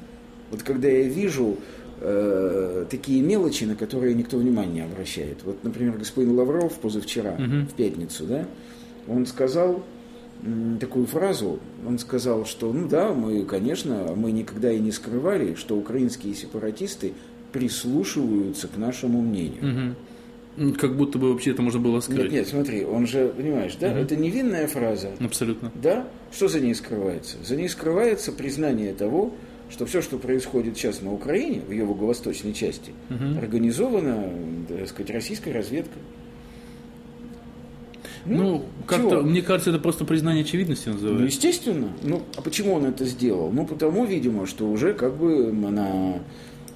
вот 0.51 0.63
когда 0.63 0.89
я 0.89 1.03
вижу 1.05 1.57
э, 2.01 2.87
такие 2.91 3.23
мелочи, 3.23 3.65
на 3.65 3.77
которые 3.77 4.15
никто 4.15 4.39
внимания 4.39 4.73
не 4.73 4.81
обращает. 4.81 5.39
Вот, 5.45 5.63
например, 5.65 5.97
господин 5.99 6.37
Лавров 6.37 6.75
позавчера, 6.79 7.33
угу. 7.33 7.67
в 7.71 7.75
пятницу, 7.75 8.25
да, 8.25 8.47
он 9.09 9.27
сказал 9.27 9.83
такую 10.81 11.07
фразу, 11.07 11.59
он 11.87 11.99
сказал, 11.99 12.45
что, 12.45 12.73
ну 12.73 12.89
да, 12.89 13.13
мы, 13.13 13.45
конечно, 13.45 14.13
мы 14.15 14.33
никогда 14.33 14.71
и 14.71 14.79
не 14.79 14.93
скрывали, 14.93 15.55
что 15.55 15.77
украинские 15.77 16.35
сепаратисты 16.35 17.15
прислушиваются 17.53 18.69
к 18.69 18.77
нашему 18.77 19.23
мнению. 19.23 19.95
Угу. 20.57 20.75
Как 20.75 20.97
будто 20.97 21.19
бы 21.19 21.33
вообще 21.33 21.51
это 21.51 21.63
можно 21.63 21.81
было 21.81 22.01
скрыть. 22.01 22.19
Нет, 22.19 22.33
нет, 22.33 22.49
смотри, 22.49 22.85
он 22.85 23.07
же, 23.07 23.33
понимаешь, 23.37 23.77
да, 23.81 23.89
угу. 23.89 23.99
это 23.99 24.17
невинная 24.17 24.67
фраза. 24.67 25.11
Абсолютно. 25.21 25.73
Да? 25.75 26.07
Что 26.33 26.49
за 26.49 26.61
ней 26.61 26.75
скрывается? 26.75 27.37
За 27.45 27.57
ней 27.57 27.69
скрывается 27.69 28.33
признание 28.33 28.93
того, 28.93 29.33
что 29.71 29.87
все, 29.87 30.01
что 30.03 30.19
происходит 30.19 30.77
сейчас 30.77 31.03
на 31.03 31.13
Украине, 31.13 31.63
в 31.67 31.71
ее 31.71 31.81
юго-восточной 31.81 32.53
части, 32.53 32.93
угу. 33.11 33.39
организовано, 33.39 34.31
так 34.69 34.89
сказать, 34.89 35.11
российской 35.11 35.53
разведкой. 35.53 36.03
Ну, 38.25 38.37
ну 38.37 38.65
как-то, 38.87 39.23
мне 39.23 39.43
кажется, 39.43 39.71
это 39.71 39.79
просто 39.79 40.05
признание 40.05 40.43
очевидности 40.43 40.89
называется. 40.89 41.21
Ну, 41.21 41.27
естественно. 41.27 41.93
Ну, 42.03 42.23
а 42.37 42.43
почему 42.43 42.75
он 42.75 42.85
это 42.87 43.05
сделал? 43.05 43.53
Ну, 43.53 43.67
потому, 43.67 44.05
видимо, 44.05 44.47
что 44.47 44.69
уже 44.69 44.95
как 44.95 45.17
бы 45.17 45.49
она 45.51 46.21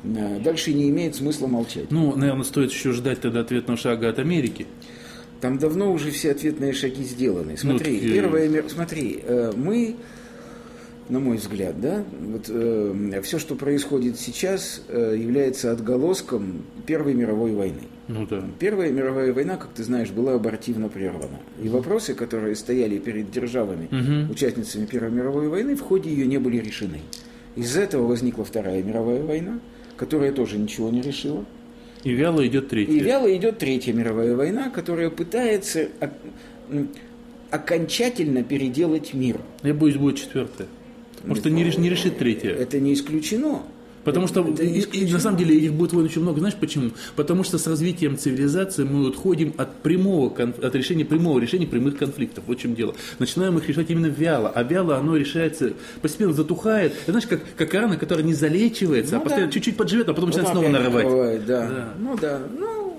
дальше 0.03 0.73
не 0.73 0.89
имеет 0.89 1.17
смысла 1.17 1.47
молчать. 1.47 1.91
Ну, 1.91 2.15
наверное, 2.17 2.45
стоит 2.45 2.71
еще 2.71 2.93
ждать 2.93 3.21
тогда 3.21 3.41
ответного 3.41 3.79
шага 3.79 4.09
от 4.09 4.19
Америки. 4.19 4.67
Там 5.41 5.59
давно 5.59 5.93
уже 5.93 6.11
все 6.11 6.33
ответные 6.33 6.73
шаги 6.73 7.03
сделаны. 7.03 7.57
Смотри, 7.57 8.01
ну, 8.03 8.13
первое, 8.13 8.69
смотри, 8.69 9.21
э, 9.23 9.53
мы 9.57 9.97
на 11.11 11.19
мой 11.21 11.37
взгляд, 11.37 11.81
да, 11.81 12.05
вот, 12.21 12.47
э, 12.49 13.21
все, 13.23 13.39
что 13.39 13.57
происходит 13.57 14.19
сейчас, 14.19 14.83
э, 14.89 15.17
является 15.19 15.73
отголоском 15.73 16.65
Первой 16.87 17.15
мировой 17.15 17.53
войны. 17.53 17.83
Ну, 18.09 18.27
да. 18.27 18.43
Первая 18.59 18.91
мировая 18.91 19.33
война, 19.33 19.57
как 19.57 19.71
ты 19.71 19.83
знаешь, 19.85 20.11
была 20.11 20.35
абортивно 20.35 20.89
прервана. 20.89 21.41
И 21.63 21.69
вопросы, 21.69 22.15
которые 22.15 22.55
стояли 22.57 22.99
перед 22.99 23.31
державами, 23.31 23.87
угу. 23.87 24.33
участницами 24.33 24.87
Первой 24.87 25.11
мировой 25.11 25.49
войны, 25.49 25.77
в 25.77 25.81
ходе 25.81 26.11
ее 26.11 26.27
не 26.27 26.39
были 26.39 26.59
решены. 26.59 27.01
Из-за 27.57 27.81
этого 27.81 28.07
возникла 28.07 28.45
Вторая 28.45 28.83
мировая 28.83 29.23
война, 29.23 29.59
которая 29.97 30.33
тоже 30.33 30.59
ничего 30.59 30.91
не 30.91 31.03
решила. 31.03 31.45
И 32.05 32.13
вяло 32.13 32.47
идет 32.47 32.69
третья. 32.69 32.93
И 32.93 33.01
вяло 33.01 33.37
идет 33.37 33.59
Третья 33.59 33.93
мировая 33.93 34.35
война, 34.35 34.71
которая 34.71 35.11
пытается 35.11 35.89
окончательно 37.51 38.43
переделать 38.43 39.13
мир. 39.13 39.41
Я 39.63 39.75
боюсь, 39.75 39.97
будет 39.97 40.17
четвертое. 40.17 40.69
Может, 41.25 41.45
не, 41.47 41.65
реш, 41.65 41.77
не 41.79 41.89
решит 41.91 42.19
третье. 42.19 42.51
Это 42.51 42.79
не 42.81 42.95
исключено. 42.95 43.63
Потому 44.03 44.27
что 44.29 44.41
Это 44.41 44.63
и- 44.63 44.81
и 44.81 45.13
на 45.13 45.19
самом 45.19 45.37
деле 45.37 45.55
их 45.55 45.75
будет 45.75 45.93
войн 45.93 46.07
очень 46.07 46.23
много. 46.23 46.39
Знаешь 46.39 46.55
почему? 46.59 46.93
Потому 47.17 47.45
что 47.45 47.59
с 47.59 47.67
развитием 47.67 48.17
цивилизации 48.17 48.85
мы 48.85 49.07
отходим 49.09 49.53
от 49.59 49.83
прямого 49.83 50.33
от 50.35 50.75
решения 50.75 51.05
прямого 51.05 51.39
решения 51.39 51.67
прямых 51.67 51.99
конфликтов. 51.99 52.45
Вот 52.47 52.57
в 52.57 52.61
чем 52.63 52.75
дело. 52.75 52.95
Начинаем 53.19 53.59
их 53.59 53.69
решать 53.69 53.91
именно 53.91 54.07
вяло, 54.07 54.49
а 54.49 54.63
вяло 54.63 54.97
оно 54.97 55.19
решается 55.19 55.75
постепенно 56.01 56.33
затухает. 56.33 56.93
Это 57.03 57.13
знаешь, 57.13 57.27
как, 57.27 57.41
как 57.59 57.75
рана, 57.75 57.99
которая 57.99 58.25
не 58.25 58.33
залечивается, 58.33 59.17
Ну 59.17 59.21
а 59.21 59.25
постоянно 59.25 59.49
да. 59.49 59.53
чуть-чуть 59.53 59.77
подживет, 59.77 60.09
а 60.09 60.15
потом 60.15 60.31
Потом 60.31 60.45
начинает 60.45 60.59
снова 60.59 60.73
нарывать. 60.73 61.05
накрывает, 61.05 61.45
да. 61.47 61.69
Да. 61.69 61.95
Ну 61.99 62.17
да. 62.19 62.41
Ну, 62.59 62.97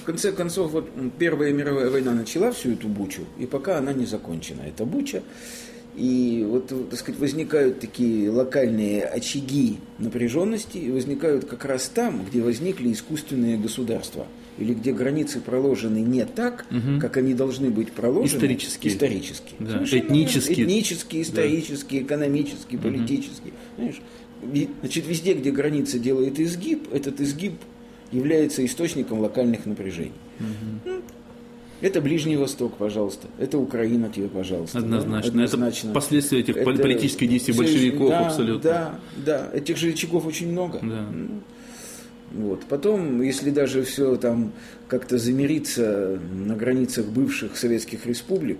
в 0.00 0.04
конце 0.06 0.32
концов, 0.32 0.70
вот 0.72 0.88
Первая 1.18 1.52
мировая 1.52 1.90
война 1.90 2.14
начала 2.14 2.52
всю 2.52 2.70
эту 2.72 2.88
бучу, 2.88 3.20
и 3.38 3.44
пока 3.44 3.76
она 3.76 3.92
не 3.92 4.06
закончена, 4.06 4.62
эта 4.66 4.86
буча. 4.86 5.22
И 5.98 6.46
вот, 6.48 6.68
так 6.90 6.96
сказать, 6.96 7.20
возникают 7.20 7.80
такие 7.80 8.30
локальные 8.30 9.02
очаги 9.02 9.78
напряженности, 9.98 10.78
и 10.78 10.92
возникают 10.92 11.46
как 11.46 11.64
раз 11.64 11.88
там, 11.88 12.24
где 12.24 12.40
возникли 12.40 12.92
искусственные 12.92 13.56
государства, 13.58 14.28
или 14.58 14.74
где 14.74 14.92
границы 14.92 15.40
проложены 15.40 15.98
не 15.98 16.24
так, 16.24 16.66
как 17.00 17.16
они 17.16 17.34
должны 17.34 17.70
быть 17.70 17.90
проложены. 17.90 18.38
Исторически. 18.38 18.86
Исторически. 18.86 19.54
Да. 19.58 19.72
Совершенно 19.72 20.02
Этнически. 20.02 20.48
верно. 20.50 20.62
Этнически, 20.70 21.22
исторически, 21.22 21.96
экономически, 22.02 22.76
политически. 22.76 23.52
Знаешь, 23.76 24.00
и, 24.54 24.68
значит, 24.80 25.04
везде, 25.04 25.34
где 25.34 25.50
граница 25.50 25.98
делает 25.98 26.38
изгиб, 26.38 26.92
этот 26.92 27.20
изгиб 27.20 27.54
является 28.12 28.64
источником 28.64 29.18
локальных 29.18 29.66
напряжений. 29.66 30.12
Ну, 30.84 31.02
Это 31.80 32.00
Ближний 32.00 32.36
Восток, 32.36 32.76
пожалуйста. 32.76 33.28
Это 33.38 33.58
Украина 33.58 34.08
тебе, 34.08 34.28
пожалуйста. 34.28 34.78
Однозначно. 34.78 35.46
Да? 35.46 35.68
Это 35.68 35.92
последствия 35.92 36.40
этих 36.40 36.56
Это 36.56 36.64
политических 36.72 37.28
действий 37.28 37.52
все- 37.52 37.62
большевиков 37.62 38.08
да, 38.10 38.26
абсолютно. 38.26 38.62
Да, 38.70 38.94
да. 39.24 39.50
Этих 39.52 39.76
же 39.76 39.90
очагов 39.90 40.26
очень 40.26 40.50
много. 40.50 40.80
Да. 40.82 41.06
Вот. 42.32 42.64
Потом, 42.68 43.22
если 43.22 43.50
даже 43.50 43.84
все 43.84 44.16
там 44.16 44.52
как-то 44.88 45.18
замирится 45.18 46.18
на 46.32 46.56
границах 46.56 47.06
бывших 47.06 47.56
советских 47.56 48.06
республик, 48.06 48.58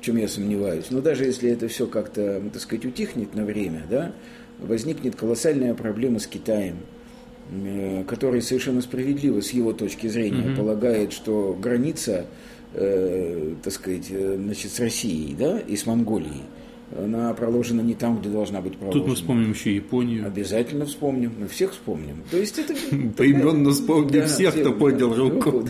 в 0.00 0.04
чем 0.04 0.16
я 0.16 0.26
сомневаюсь, 0.28 0.86
но 0.90 1.00
даже 1.02 1.24
если 1.24 1.50
это 1.50 1.68
все 1.68 1.86
как-то, 1.86 2.40
ну, 2.42 2.50
так 2.50 2.62
сказать, 2.62 2.86
утихнет 2.86 3.34
на 3.34 3.44
время, 3.44 3.82
да, 3.90 4.12
возникнет 4.58 5.14
колоссальная 5.14 5.74
проблема 5.74 6.18
с 6.18 6.26
Китаем, 6.26 6.76
который 8.06 8.42
совершенно 8.42 8.80
справедливо 8.80 9.40
с 9.40 9.50
его 9.50 9.72
точки 9.72 10.06
зрения 10.06 10.54
полагает, 10.56 11.12
что 11.12 11.56
граница, 11.60 12.26
э, 12.74 13.54
так 13.62 13.72
сказать, 13.72 14.06
э, 14.10 14.36
значит, 14.36 14.70
с 14.70 14.78
Россией, 14.78 15.34
да, 15.34 15.58
и 15.58 15.76
с 15.76 15.84
Монголией, 15.84 16.42
она 16.96 17.32
проложена 17.34 17.80
не 17.80 17.94
там, 17.94 18.20
где 18.20 18.28
должна 18.28 18.60
быть 18.60 18.76
проложена. 18.76 19.02
Тут 19.02 19.10
мы 19.10 19.16
вспомним 19.16 19.50
еще 19.50 19.74
Японию. 19.74 20.26
Обязательно 20.26 20.86
вспомним, 20.86 21.32
мы 21.38 21.48
всех 21.48 21.72
вспомним. 21.72 22.22
То 22.30 22.36
есть 22.36 22.58
это... 22.58 22.74
Поименно 23.16 23.70
вспомним 23.70 24.26
всех, 24.26 24.54
кто 24.54 24.72
поднял 24.72 25.14
руку. 25.14 25.64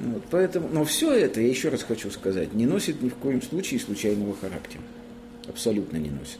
Вот, 0.00 0.22
поэтому, 0.30 0.68
но 0.72 0.84
все 0.84 1.12
это, 1.12 1.40
я 1.40 1.48
еще 1.48 1.70
раз 1.70 1.82
хочу 1.82 2.10
сказать, 2.10 2.54
не 2.54 2.66
носит 2.66 3.02
ни 3.02 3.08
в 3.08 3.14
коем 3.14 3.42
случае 3.42 3.80
случайного 3.80 4.36
характера. 4.36 4.82
Абсолютно 5.48 5.96
не 5.96 6.10
носит. 6.10 6.38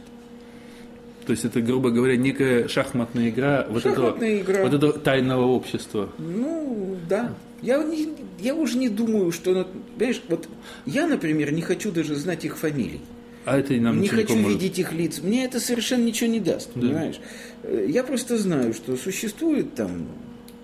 То 1.29 1.33
есть 1.33 1.45
это, 1.45 1.61
грубо 1.61 1.91
говоря, 1.91 2.17
некая 2.17 2.67
шахматная 2.67 3.29
игра 3.29 3.67
вот 3.69 3.85
этого, 3.85 4.17
игра. 4.19 4.63
вот 4.63 4.73
этого 4.73 4.93
тайного 4.93 5.45
общества. 5.45 6.09
Ну, 6.17 6.97
да. 7.07 7.35
Я, 7.61 7.83
не- 7.83 8.15
я 8.39 8.55
уже 8.55 8.79
не 8.79 8.89
думаю, 8.89 9.31
что... 9.31 9.67
Понимаешь, 9.95 10.23
вот 10.27 10.49
я, 10.87 11.05
например, 11.05 11.51
не 11.51 11.61
хочу 11.61 11.91
даже 11.91 12.15
знать 12.15 12.45
их 12.45 12.57
фамилий. 12.57 12.99
А 13.45 13.59
это 13.59 13.75
и 13.75 13.79
нам 13.79 13.97
не 13.97 14.01
не 14.01 14.07
хочу 14.07 14.29
поможет. 14.29 14.59
видеть 14.59 14.79
их 14.79 14.91
лиц. 14.91 15.19
Мне 15.21 15.45
это 15.45 15.59
совершенно 15.59 16.03
ничего 16.03 16.31
не 16.31 16.39
даст, 16.39 16.71
понимаешь? 16.73 17.19
Э, 17.61 17.85
Я 17.87 18.03
просто 18.03 18.35
знаю, 18.39 18.73
что 18.73 18.97
существует 18.97 19.75
там, 19.75 20.07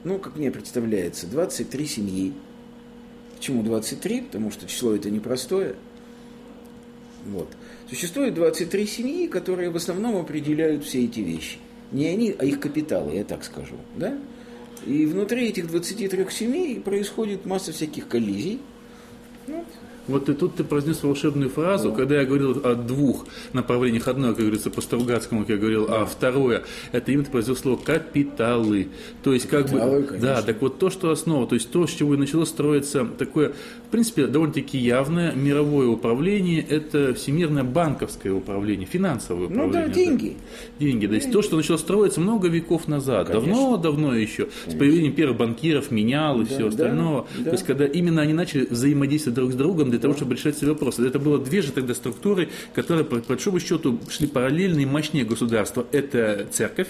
ну, 0.03 0.17
как 0.17 0.35
мне 0.35 0.49
представляется, 0.49 1.27
23 1.27 1.85
семьи. 1.85 2.33
Почему 3.37 3.61
23? 3.61 4.21
Потому 4.21 4.49
что 4.49 4.65
число 4.65 4.95
это 4.95 5.11
непростое. 5.11 5.75
Вот. 7.27 7.49
Существует 7.89 8.33
23 8.33 8.87
семьи, 8.87 9.27
которые 9.27 9.69
в 9.69 9.75
основном 9.75 10.17
определяют 10.17 10.83
все 10.83 11.05
эти 11.05 11.19
вещи. 11.19 11.57
Не 11.91 12.07
они, 12.07 12.35
а 12.37 12.45
их 12.45 12.59
капиталы, 12.59 13.15
я 13.15 13.23
так 13.23 13.43
скажу. 13.43 13.75
Да? 13.95 14.17
И 14.85 15.05
внутри 15.05 15.47
этих 15.49 15.67
23 15.67 16.27
семей 16.31 16.79
происходит 16.79 17.45
масса 17.45 17.71
всяких 17.71 18.07
коллизий. 18.07 18.59
Ну, 19.47 19.63
Вот 20.07 20.29
и 20.29 20.33
тут 20.33 20.55
ты 20.55 20.63
произнес 20.63 21.01
волшебную 21.03 21.49
фразу, 21.49 21.91
когда 21.91 22.19
я 22.21 22.25
говорил 22.25 22.61
о 22.63 22.75
двух 22.75 23.25
направлениях. 23.53 24.07
Одно, 24.07 24.29
как 24.29 24.39
говорится, 24.39 24.69
по 24.69 24.81
Стругацкому, 24.81 25.41
как 25.41 25.49
я 25.49 25.57
говорил, 25.57 25.87
а 25.89 26.05
второе, 26.05 26.63
это 26.91 27.11
именно 27.11 27.25
ты 27.25 27.31
произнес 27.31 27.59
слово 27.59 27.77
капиталы. 27.77 28.87
То 29.23 29.33
есть, 29.33 29.47
как 29.47 29.65
Капиталы, 29.67 30.01
бы, 30.01 30.07
конечно. 30.07 30.27
да, 30.27 30.41
так 30.41 30.61
вот 30.61 30.79
то, 30.79 30.89
что 30.89 31.11
основа, 31.11 31.47
то 31.47 31.55
есть 31.55 31.71
то, 31.71 31.87
с 31.87 31.91
чего 31.91 32.13
и 32.13 32.17
начало 32.17 32.45
строиться 32.45 33.05
такое, 33.17 33.53
в 33.87 33.91
принципе, 33.91 34.27
довольно-таки 34.27 34.77
явное 34.77 35.33
мировое 35.33 35.87
управление, 35.87 36.61
это 36.67 37.13
всемирное 37.13 37.63
банковское 37.63 38.33
управление, 38.33 38.85
финансовое 38.85 39.47
Ну 39.49 39.65
управление. 39.67 39.87
да, 39.87 39.93
деньги. 39.93 40.37
Деньги. 40.79 41.07
То 41.07 41.13
есть 41.15 41.31
то, 41.31 41.41
что 41.41 41.55
начало 41.57 41.77
строиться 41.77 42.19
много 42.21 42.47
веков 42.47 42.87
назад, 42.87 43.27
Конечно. 43.27 43.47
давно-давно 43.53 44.15
еще, 44.15 44.47
с 44.67 44.73
появлением 44.73 45.13
первых 45.13 45.37
банкиров, 45.37 45.91
менял 45.91 46.41
и 46.41 46.45
Да, 46.45 46.49
все 46.49 46.59
да, 46.63 46.67
остальное. 46.67 47.23
да. 47.37 47.43
То 47.45 47.51
есть 47.51 47.65
когда 47.65 47.85
именно 47.85 48.21
они 48.21 48.33
начали 48.33 48.65
взаимодействовать 48.65 49.35
друг 49.35 49.51
с 49.51 49.55
другом 49.55 49.91
для 49.95 50.01
того, 50.01 50.13
чтобы 50.15 50.35
решать 50.35 50.57
свои 50.57 50.71
вопросы. 50.71 51.05
Это 51.07 51.19
было 51.19 51.39
две 51.39 51.61
же 51.61 51.71
тогда 51.71 51.93
структуры, 51.93 52.49
которые, 52.73 53.05
по 53.05 53.17
большому 53.17 53.59
счету, 53.59 53.99
шли 54.09 54.27
параллельно 54.27 54.79
и 54.81 54.85
мощнее 54.85 55.25
государства. 55.25 55.85
Это 55.91 56.47
церковь, 56.51 56.89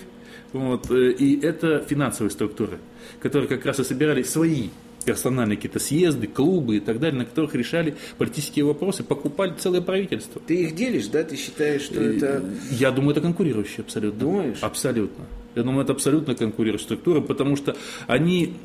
вот, 0.54 0.90
э, 0.90 1.12
и 1.12 1.40
это 1.42 1.86
финансовые 1.88 2.32
структуры, 2.32 2.80
которые 3.22 3.48
как 3.48 3.66
раз 3.66 3.80
и 3.80 3.84
собирали 3.84 4.24
свои 4.24 4.70
персональные 5.06 5.58
какие-то 5.58 5.80
съезды, 5.80 6.26
клубы 6.26 6.78
и 6.78 6.80
так 6.80 7.00
далее, 7.00 7.20
на 7.20 7.26
которых 7.26 7.54
решали 7.54 7.96
политические 8.18 8.66
вопросы, 8.66 9.04
покупали 9.04 9.54
целое 9.58 9.82
правительство. 9.82 10.42
Ты 10.46 10.64
их 10.64 10.76
делишь, 10.76 11.08
да? 11.08 11.24
Ты 11.24 11.36
считаешь, 11.36 11.84
что 11.84 12.02
это... 12.02 12.44
Я 12.72 12.90
думаю, 12.90 13.12
это 13.12 13.22
конкурирующие 13.22 13.82
абсолютно. 13.82 14.20
Думаешь? 14.20 14.58
Абсолютно. 14.62 15.26
Я 15.54 15.62
думаю, 15.62 15.84
это 15.84 15.94
абсолютно 15.94 16.34
конкурирующая 16.34 16.86
структура, 16.86 17.22
потому 17.22 17.56
что 17.56 17.78
они 18.08 18.56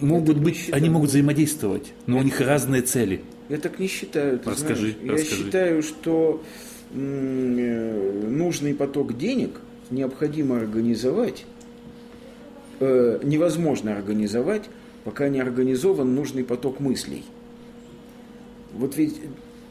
могут 0.00 0.38
быть, 0.38 0.56
считаю. 0.56 0.76
они 0.76 0.90
могут 0.90 1.10
взаимодействовать, 1.10 1.92
но 2.06 2.18
у 2.18 2.22
них 2.22 2.40
разные 2.40 2.82
цели. 2.82 3.22
Я 3.48 3.58
так 3.58 3.78
не 3.78 3.86
считаю. 3.86 4.38
Ты 4.38 4.50
Расскажи, 4.50 4.76
знаешь. 4.92 4.96
Я 5.02 5.12
расскажи. 5.12 5.42
считаю, 5.44 5.82
что 5.82 6.42
э, 6.92 8.22
нужный 8.28 8.74
поток 8.74 9.16
денег 9.16 9.60
необходимо 9.90 10.56
организовать, 10.58 11.44
э, 12.80 13.20
невозможно 13.22 13.96
организовать, 13.96 14.64
пока 15.04 15.28
не 15.28 15.40
организован 15.40 16.14
нужный 16.14 16.44
поток 16.44 16.80
мыслей. 16.80 17.24
Вот 18.74 18.96
ведь 18.96 19.16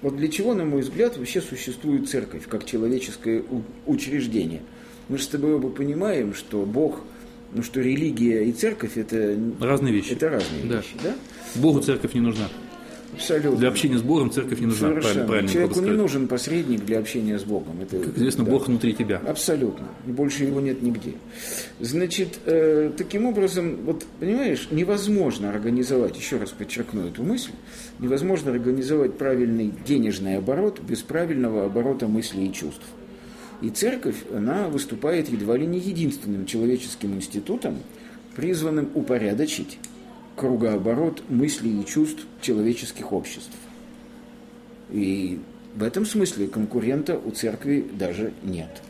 вот 0.01 0.15
для 0.17 0.27
чего, 0.29 0.53
на 0.53 0.65
мой 0.65 0.81
взгляд, 0.81 1.17
вообще 1.17 1.41
существует 1.41 2.09
церковь 2.09 2.47
как 2.47 2.65
человеческое 2.65 3.43
учреждение? 3.85 4.61
Мы 5.09 5.17
же 5.17 5.23
с 5.23 5.27
тобой 5.27 5.55
оба 5.55 5.69
понимаем, 5.69 6.33
что 6.33 6.63
Бог, 6.65 7.01
ну 7.53 7.61
что 7.61 7.81
религия 7.81 8.43
и 8.45 8.51
церковь 8.51 8.97
это, 8.97 9.37
Разные 9.59 9.93
вещи. 9.93 10.13
это 10.13 10.29
разные 10.29 10.63
Да. 10.63 10.77
вещи, 10.77 10.95
да? 11.03 11.13
Богу 11.55 11.81
церковь 11.81 12.13
не 12.13 12.21
нужна. 12.21 12.47
Абсолютно. 13.15 13.57
Для 13.57 13.69
общения 13.69 13.97
с 13.97 14.01
Богом 14.01 14.31
церковь 14.31 14.59
не 14.59 14.67
нужна. 14.67 14.89
Совершенно. 14.89 15.27
Правильно, 15.27 15.49
Человеку 15.49 15.79
не 15.81 15.91
нужен 15.91 16.27
посредник 16.27 16.85
для 16.85 16.99
общения 16.99 17.39
с 17.39 17.43
Богом. 17.43 17.81
Это, 17.81 17.99
Как 17.99 18.17
известно, 18.17 18.43
да. 18.43 18.51
Бог 18.51 18.67
внутри 18.67 18.93
тебя. 18.93 19.21
Абсолютно. 19.25 19.87
И 20.07 20.11
больше 20.11 20.43
его 20.43 20.59
нет 20.59 20.81
нигде. 20.81 21.13
Значит, 21.79 22.39
э, 22.45 22.91
таким 22.95 23.25
образом, 23.25 23.77
вот 23.85 24.05
понимаешь, 24.19 24.67
невозможно 24.71 25.49
организовать, 25.49 26.17
еще 26.17 26.37
раз 26.37 26.51
подчеркну 26.51 27.07
эту 27.07 27.23
мысль, 27.23 27.51
невозможно 27.99 28.51
организовать 28.51 29.17
правильный 29.17 29.73
денежный 29.85 30.37
оборот 30.37 30.79
без 30.81 31.01
правильного 31.01 31.65
оборота 31.65 32.07
мыслей 32.07 32.47
и 32.47 32.53
чувств. 32.53 32.83
И 33.61 33.69
церковь, 33.69 34.17
она 34.35 34.67
выступает 34.67 35.29
едва 35.29 35.57
ли 35.57 35.65
не 35.65 35.79
единственным 35.79 36.45
человеческим 36.45 37.15
институтом, 37.15 37.77
призванным 38.35 38.89
упорядочить 38.93 39.79
кругооборот 40.35 41.23
мыслей 41.29 41.81
и 41.81 41.85
чувств 41.85 42.25
человеческих 42.41 43.11
обществ. 43.13 43.51
И 44.91 45.39
в 45.75 45.83
этом 45.83 46.05
смысле 46.05 46.47
конкурента 46.47 47.17
у 47.17 47.31
церкви 47.31 47.85
даже 47.93 48.33
нет. 48.43 48.81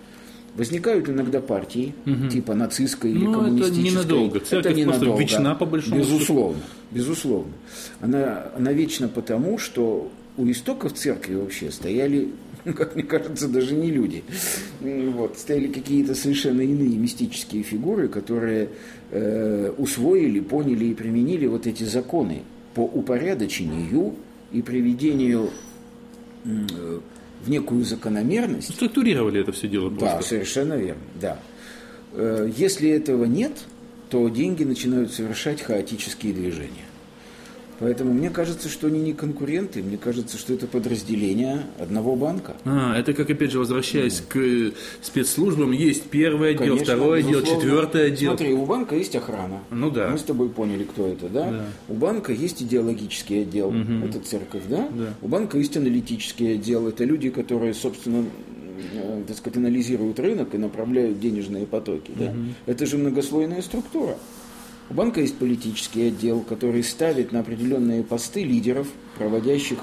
Возникают 0.55 1.09
иногда 1.09 1.41
партии, 1.41 1.93
типа 2.31 2.53
нацистской 2.53 3.11
или 3.11 3.25
Ну, 3.25 3.31
это 3.31 3.39
коммунистической. 3.39 3.83
ненадолго. 3.91 4.39
Церковь 4.39 4.83
просто 4.83 5.05
вечна, 5.17 5.55
по 5.55 5.65
большому. 5.65 5.97
Безусловно, 5.97 6.61
безусловно. 6.91 7.51
Она, 7.99 8.45
она 8.55 8.71
вечна 8.71 9.09
потому, 9.09 9.57
что 9.57 10.09
у 10.37 10.49
истоков 10.49 10.93
церкви 10.93 11.35
вообще 11.35 11.71
стояли, 11.71 12.19
ну, 12.19 12.29
как 12.73 12.95
мне 12.95 13.03
кажется, 13.03 13.47
даже 13.47 13.75
не 13.75 13.91
люди. 13.91 14.23
Вот, 14.81 15.37
стояли 15.37 15.67
какие-то 15.67 16.15
совершенно 16.15 16.61
иные 16.61 16.97
мистические 16.97 17.63
фигуры, 17.63 18.07
которые 18.07 18.69
э, 19.11 19.71
усвоили, 19.77 20.39
поняли 20.39 20.85
и 20.85 20.93
применили 20.93 21.45
вот 21.45 21.67
эти 21.67 21.83
законы 21.83 22.43
по 22.73 22.81
упорядочению 22.81 24.15
и 24.51 24.61
приведению 24.61 25.51
э, 26.43 26.99
в 27.43 27.49
некую 27.49 27.85
закономерность, 27.85 28.73
Структурировали 28.73 29.41
это 29.41 29.51
все 29.51 29.67
дело 29.67 29.91
да, 29.91 29.97
просто. 29.97 30.29
совершенно 30.29 30.73
верно, 30.73 31.03
да. 31.21 31.39
Э, 32.13 32.49
Если 32.55 32.89
этого 32.89 33.25
нет, 33.25 33.53
то 34.09 34.27
деньги 34.29 34.63
начинают 34.63 35.13
совершать 35.13 35.61
хаотические 35.61 36.33
движения. 36.33 36.85
Поэтому 37.79 38.13
мне 38.13 38.29
кажется, 38.29 38.69
что 38.69 38.87
они 38.87 38.99
не 39.01 39.13
конкуренты, 39.13 39.83
мне 39.83 39.97
кажется, 39.97 40.37
что 40.37 40.53
это 40.53 40.67
подразделение 40.67 41.63
одного 41.79 42.15
банка. 42.15 42.55
А, 42.63 42.97
это 42.97 43.13
как, 43.13 43.29
опять 43.29 43.51
же, 43.51 43.59
возвращаясь 43.59 44.21
к 44.21 44.37
э, 44.37 44.71
спецслужбам, 45.01 45.71
есть 45.71 46.03
первый 46.03 46.51
отдел, 46.51 46.75
Конечно, 46.75 46.85
второй 46.85 47.19
отдел, 47.19 47.41
четвертый 47.41 48.07
отдел. 48.07 48.31
Смотри, 48.31 48.53
у 48.53 48.65
банка 48.65 48.95
есть 48.95 49.15
охрана. 49.15 49.59
Ну 49.71 49.91
да. 49.91 50.09
Мы 50.09 50.17
с 50.17 50.23
тобой 50.23 50.49
поняли, 50.49 50.83
кто 50.83 51.07
это, 51.07 51.27
да? 51.27 51.51
Да. 51.51 51.65
У 51.89 51.93
банка 51.93 52.31
есть 52.31 52.61
идеологический 52.61 53.41
отдел, 53.41 53.73
это 53.73 54.19
церковь, 54.19 54.63
да? 54.69 54.87
Да. 54.91 55.13
У 55.21 55.27
банка 55.27 55.57
есть 55.57 55.75
аналитический 55.75 56.53
отдел, 56.53 56.87
это 56.87 57.03
люди, 57.03 57.29
которые, 57.29 57.73
собственно, 57.73 58.25
э, 58.93 59.23
так 59.27 59.37
сказать, 59.37 59.57
анализируют 59.57 60.19
рынок 60.19 60.55
и 60.55 60.57
направляют 60.57 61.19
денежные 61.19 61.65
потоки, 61.65 62.11
да? 62.15 62.33
Это 62.65 62.85
же 62.85 62.97
многослойная 62.97 63.61
структура. 63.61 64.17
У 64.89 64.93
банка 64.93 65.21
есть 65.21 65.37
политический 65.37 66.07
отдел, 66.07 66.41
который 66.41 66.83
ставит 66.83 67.31
на 67.31 67.39
определенные 67.39 68.03
посты 68.03 68.43
лидеров, 68.43 68.87
проводящих 69.17 69.79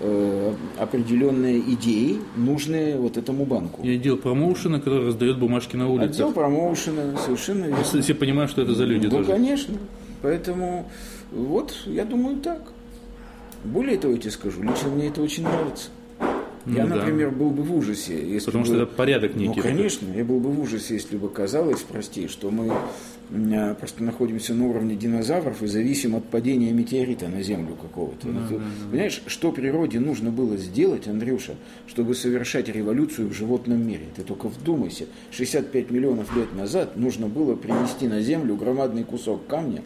э, 0.00 0.54
определенные 0.78 1.58
идеи, 1.74 2.18
нужные 2.36 2.96
вот 2.96 3.16
этому 3.16 3.44
банку. 3.46 3.82
И 3.82 3.90
отдел 3.96 4.16
промоушена, 4.16 4.78
который 4.78 5.06
раздает 5.06 5.38
бумажки 5.38 5.74
на 5.76 5.88
улице. 5.88 6.10
Отдел 6.10 6.32
промоушена, 6.32 7.16
совершенно 7.18 7.64
верно. 7.66 7.78
Если 7.80 8.00
все 8.00 8.14
понимают, 8.14 8.50
что 8.50 8.62
это 8.62 8.74
за 8.74 8.84
люди 8.84 9.06
Ну, 9.06 9.10
тоже. 9.18 9.32
конечно. 9.32 9.76
Поэтому 10.22 10.88
вот, 11.32 11.74
я 11.86 12.04
думаю, 12.04 12.36
так. 12.36 12.62
Более 13.64 13.98
того, 13.98 14.14
я 14.14 14.20
тебе 14.20 14.30
скажу, 14.30 14.62
лично 14.62 14.88
мне 14.90 15.08
это 15.08 15.20
очень 15.22 15.42
нравится. 15.42 15.88
Я, 16.66 16.84
Ну 16.84 16.90
да. 16.90 16.96
например, 16.96 17.30
был 17.30 17.50
бы 17.50 17.62
в 17.62 17.74
ужасе, 17.76 18.14
если 18.26 18.46
Потому 18.46 18.64
бы... 18.64 18.68
что 18.68 18.82
это 18.82 18.86
порядок 18.86 19.34
некий. 19.34 19.56
Ну, 19.56 19.62
конечно, 19.62 20.08
я 20.14 20.24
был 20.24 20.40
бы 20.40 20.50
в 20.50 20.60
ужасе, 20.60 20.94
если 20.94 21.16
бы 21.16 21.28
казалось, 21.28 21.80
прости, 21.82 22.28
что 22.28 22.50
мы 22.50 22.72
м, 23.30 23.74
просто 23.76 24.02
находимся 24.02 24.54
на 24.54 24.66
уровне 24.68 24.94
динозавров 24.96 25.62
и 25.62 25.66
зависим 25.66 26.14
от 26.14 26.24
падения 26.24 26.72
метеорита 26.72 27.28
на 27.28 27.42
Землю 27.42 27.74
какого-то. 27.80 28.28
Ну, 28.28 28.40
ты 28.48 28.60
Понимаешь, 28.90 29.22
что 29.26 29.52
природе 29.52 30.00
нужно 30.00 30.30
было 30.30 30.56
сделать, 30.56 31.08
Андрюша, 31.08 31.54
чтобы 31.86 32.14
совершать 32.14 32.68
революцию 32.68 33.28
в 33.28 33.32
животном 33.32 33.86
мире? 33.86 34.04
Ты 34.16 34.22
только 34.22 34.48
вдумайся. 34.48 35.06
65 35.32 35.90
миллионов 35.90 36.34
лет 36.36 36.54
назад 36.54 36.96
нужно 36.96 37.26
было 37.28 37.54
принести 37.56 38.08
на 38.08 38.20
Землю 38.20 38.56
громадный 38.56 39.04
кусок 39.04 39.46
камня, 39.46 39.82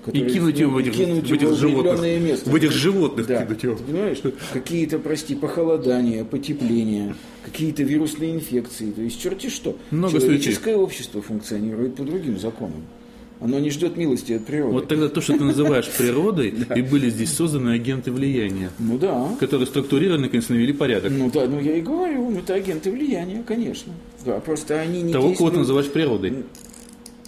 И 0.00 0.04
который- 0.06 0.30
кинуть 0.32 0.58
его 0.58 0.72
в 0.72 0.78
и 0.78 0.82
этих, 0.82 0.94
кинуть 0.96 1.28
в 1.28 1.32
этих 1.32 1.42
его 1.42 1.54
животных. 1.56 2.00
место. 2.22 2.50
В 2.50 2.54
этих 2.54 2.72
животных 2.72 3.26
Да. 3.26 3.44
кинуть 3.44 3.62
его. 3.62 3.74
Ты 3.76 3.82
понимаешь, 3.84 4.18
какие-то, 4.52 4.98
прости, 4.98 5.34
похолодания, 5.34 6.24
потепления, 6.24 7.14
какие-то 7.44 7.82
вирусные 7.82 8.34
инфекции, 8.34 8.90
то 8.92 9.02
есть 9.02 9.20
черти 9.20 9.48
что. 9.50 9.76
Много 9.90 10.18
Человеческое 10.18 10.76
общество 10.76 11.20
функционирует 11.20 11.96
по 11.96 12.04
другим 12.04 12.38
законам. 12.38 12.82
Оно 13.42 13.58
не 13.58 13.70
ждет 13.70 13.96
милости 13.96 14.32
от 14.34 14.44
природы. 14.44 14.72
Вот 14.74 14.88
тогда 14.88 15.08
то, 15.08 15.20
что 15.22 15.32
ты 15.36 15.44
называешь 15.44 15.88
природой, 15.98 16.54
и 16.76 16.82
были 16.82 17.08
здесь 17.08 17.32
созданы 17.32 17.70
агенты 17.70 18.12
влияния, 18.12 18.70
Ну 18.78 18.98
да. 18.98 19.28
которые 19.40 19.66
структурированно, 19.66 20.28
конечно, 20.28 20.54
навели 20.54 20.72
порядок. 20.74 21.10
Ну 21.10 21.30
да, 21.30 21.46
ну 21.46 21.58
я 21.60 21.76
и 21.76 21.80
говорю, 21.80 22.28
ну 22.30 22.38
это 22.38 22.54
агенты 22.54 22.90
влияния, 22.90 23.42
конечно. 23.46 23.92
Да, 24.26 24.40
просто 24.40 24.78
они 24.80 25.00
не 25.02 25.12
Того, 25.12 25.32
кого 25.34 25.50
ты 25.50 25.58
называешь 25.58 25.88
природой. 25.88 26.34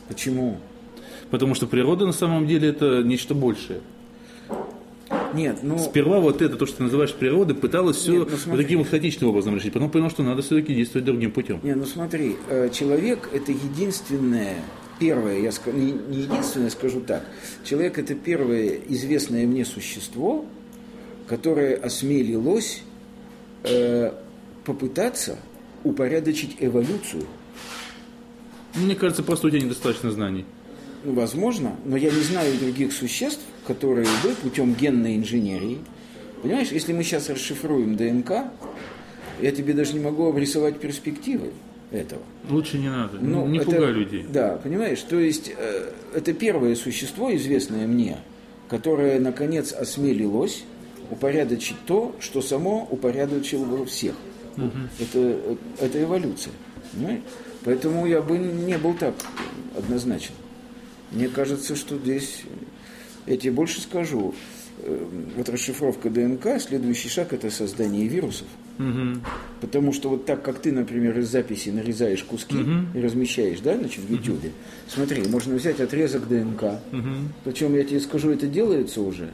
Почему? 0.08 0.58
Потому 1.32 1.54
что 1.54 1.66
природа 1.66 2.04
на 2.04 2.12
самом 2.12 2.46
деле 2.46 2.68
это 2.68 3.02
нечто 3.02 3.34
большее. 3.34 3.80
Нет, 5.32 5.60
ну... 5.62 5.78
Сперва 5.78 6.20
вот 6.20 6.42
это, 6.42 6.56
то, 6.56 6.66
что 6.66 6.76
ты 6.76 6.82
называешь 6.82 7.14
природой, 7.14 7.56
пыталась 7.56 7.96
все 7.96 8.18
Нет, 8.18 8.28
ну 8.30 8.50
вот 8.52 8.58
таким 8.58 8.80
вот 8.80 8.88
хаотичным 8.88 9.30
образом 9.30 9.56
решить. 9.56 9.72
Потом 9.72 9.90
понял, 9.90 10.10
что 10.10 10.22
надо 10.22 10.42
все-таки 10.42 10.74
действовать 10.74 11.06
другим 11.06 11.30
путем. 11.30 11.58
Не, 11.62 11.74
ну 11.74 11.86
смотри, 11.86 12.36
э, 12.50 12.68
человек 12.68 13.30
это 13.32 13.50
единственное, 13.50 14.56
первое, 14.98 15.40
я 15.40 15.52
скажу, 15.52 15.74
не 15.78 15.92
не 15.92 16.18
единственное, 16.18 16.68
скажу 16.68 17.00
так, 17.00 17.24
человек 17.64 17.96
это 17.96 18.14
первое 18.14 18.78
известное 18.88 19.46
мне 19.46 19.64
существо, 19.64 20.44
которое 21.28 21.76
осмелилось 21.76 22.82
э, 23.64 24.12
попытаться 24.66 25.38
упорядочить 25.82 26.56
эволюцию. 26.60 27.24
Мне 28.74 28.94
кажется, 28.96 29.22
просто 29.22 29.46
у 29.46 29.50
тебя 29.50 29.62
недостаточно 29.62 30.10
знаний. 30.10 30.44
Ну, 31.04 31.14
возможно, 31.14 31.76
но 31.84 31.96
я 31.96 32.10
не 32.10 32.20
знаю 32.20 32.56
других 32.58 32.92
существ, 32.92 33.40
которые 33.66 34.06
бы 34.22 34.34
путем 34.42 34.74
генной 34.74 35.16
инженерии, 35.16 35.78
понимаешь, 36.42 36.68
если 36.70 36.92
мы 36.92 37.02
сейчас 37.02 37.28
расшифруем 37.28 37.96
ДНК, 37.96 38.44
я 39.40 39.50
тебе 39.50 39.72
даже 39.72 39.94
не 39.94 40.00
могу 40.00 40.28
обрисовать 40.28 40.78
перспективы 40.78 41.50
этого. 41.90 42.22
Лучше 42.48 42.78
не 42.78 42.88
надо. 42.88 43.18
Ну, 43.20 43.46
не 43.46 43.58
это- 43.58 43.66
пугай 43.66 43.92
людей. 43.92 44.24
Да, 44.28 44.60
понимаешь, 44.62 45.00
то 45.02 45.18
есть 45.18 45.52
э, 45.56 45.90
это 46.14 46.32
первое 46.32 46.74
существо, 46.76 47.34
известное 47.34 47.86
мне, 47.86 48.18
которое, 48.68 49.18
наконец, 49.18 49.72
осмелилось 49.72 50.64
упорядочить 51.10 51.76
то, 51.86 52.14
что 52.20 52.40
само 52.40 52.86
упорядочило 52.90 53.84
всех. 53.86 54.14
Это, 54.56 55.18
э, 55.18 55.56
это 55.80 56.02
эволюция. 56.02 56.52
Понимаешь? 56.92 57.20
Поэтому 57.64 58.06
я 58.06 58.20
бы 58.22 58.38
не 58.38 58.76
был 58.78 58.94
так 58.94 59.14
однозначен. 59.76 60.32
Мне 61.12 61.28
кажется, 61.28 61.76
что 61.76 61.96
здесь, 61.98 62.42
я 63.26 63.36
тебе 63.36 63.52
больше 63.52 63.80
скажу, 63.80 64.34
э, 64.78 65.06
вот 65.36 65.48
расшифровка 65.48 66.10
ДНК, 66.10 66.60
следующий 66.60 67.08
шаг– 67.08 67.32
это 67.34 67.50
создание 67.50 68.06
вирусов. 68.08 68.46
Мгм. 68.78 69.22
Потому 69.60 69.92
что 69.92 70.08
вот 70.08 70.24
так, 70.24 70.42
как 70.42 70.58
ты, 70.58 70.72
например, 70.72 71.18
из 71.18 71.28
записи 71.28 71.68
нарезаешь 71.68 72.22
куски 72.24 72.56
и 72.94 73.00
размещаешь, 73.00 73.60
да, 73.60 73.76
значит, 73.76 74.04
в 74.04 74.10
YouTube, 74.10 74.50
смотри, 74.88 75.22
можно 75.28 75.54
взять 75.54 75.80
отрезок 75.80 76.26
ДНК. 76.28 76.80
Причем, 77.44 77.74
я 77.76 77.84
тебе 77.84 78.00
скажу, 78.00 78.30
это 78.30 78.46
делается 78.46 79.02
уже. 79.02 79.30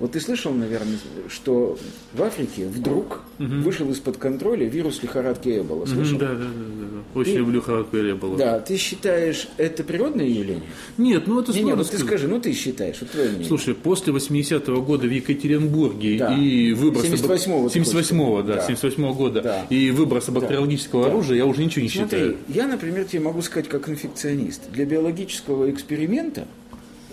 Вот 0.00 0.12
ты 0.12 0.20
слышал, 0.20 0.52
наверное, 0.52 0.98
что 1.28 1.78
в 2.12 2.22
Африке 2.24 2.66
вдруг 2.66 3.22
вышел 3.38 3.88
из-под 3.92 4.16
контроля 4.16 4.66
вирус 4.68 5.00
лихорадки 5.00 5.60
Эбола. 5.60 5.86
Слышал? 5.86 6.18
Да, 6.18 6.34
да, 6.34 6.34
да, 6.34 6.86
да. 6.90 6.91
Очень 7.14 7.32
Ты- 7.32 7.38
люблю 7.38 7.60
характерия 7.60 8.14
было. 8.14 8.36
Да, 8.38 8.58
ты 8.60 8.76
считаешь, 8.78 9.48
это 9.58 9.84
природное 9.84 10.24
явление? 10.26 10.62
Нет, 10.96 11.26
ну 11.26 11.40
это 11.40 11.52
Не, 11.52 11.58
не, 11.58 11.62
сложно 11.72 11.76
ну 11.84 11.84
ты 11.90 11.98
скажи, 11.98 12.28
ну 12.28 12.40
ты 12.40 12.52
считаешь, 12.54 12.96
вот 13.00 13.10
твое 13.10 13.28
мнение. 13.28 13.46
Слушай, 13.48 13.74
после 13.74 14.12
80-го 14.12 14.80
года 14.82 15.06
в 15.06 15.10
Екатеринбурге 15.10 16.18
Да. 16.18 16.34
и 16.36 16.72
выброса... 16.72 17.08
78-го 17.08 17.68
ты 17.68 17.78
78-го, 17.80 18.42
да, 18.42 18.54
Да. 18.56 18.62
78 18.62 19.12
года. 19.14 19.42
Да. 19.42 19.66
И 19.68 19.90
выброса 19.90 20.32
бактериологического 20.32 21.06
оружия 21.06 21.36
я 21.36 21.46
уже 21.46 21.64
ничего 21.64 21.82
не 21.82 21.88
Смотри, 21.88 22.18
считаю. 22.18 22.36
я, 22.48 22.66
например, 22.66 23.04
тебе 23.04 23.20
могу 23.20 23.42
сказать 23.42 23.68
как 23.68 23.88
инфекционист. 23.88 24.70
Для 24.72 24.84
биологического 24.86 25.70
эксперимента 25.70 26.46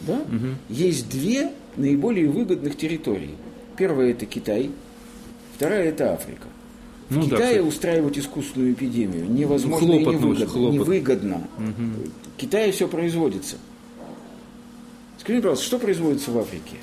да, 0.01 0.21
есть 0.69 1.09
две 1.09 1.49
наиболее 1.75 2.27
выгодных 2.29 2.77
территории. 2.77 3.31
Первая 3.77 4.11
это 4.11 4.25
Китай, 4.25 4.69
вторая 5.55 5.89
это 5.89 6.13
Африка. 6.13 6.47
В 7.09 7.15
Ну 7.15 7.21
да, 7.25 7.37
Китае 7.37 7.53
кстати. 7.55 7.67
устраивать 7.67 8.17
искусственную 8.19 8.73
эпидемию 8.73 9.25
невозможно 9.31 9.87
Хлопотно 9.87 10.09
и 10.11 10.13
невыгодно. 10.15 10.45
хлопотно. 10.47 10.75
невыгодно. 10.79 11.47
В 11.57 12.37
Китае 12.37 12.71
все 12.71 12.87
производится. 12.87 13.57
Скажи 15.17 15.33
мне, 15.33 15.41
пожалуйста, 15.41 15.65
что 15.65 15.79
производится 15.79 16.31
в 16.31 16.37
Африке? 16.37 16.75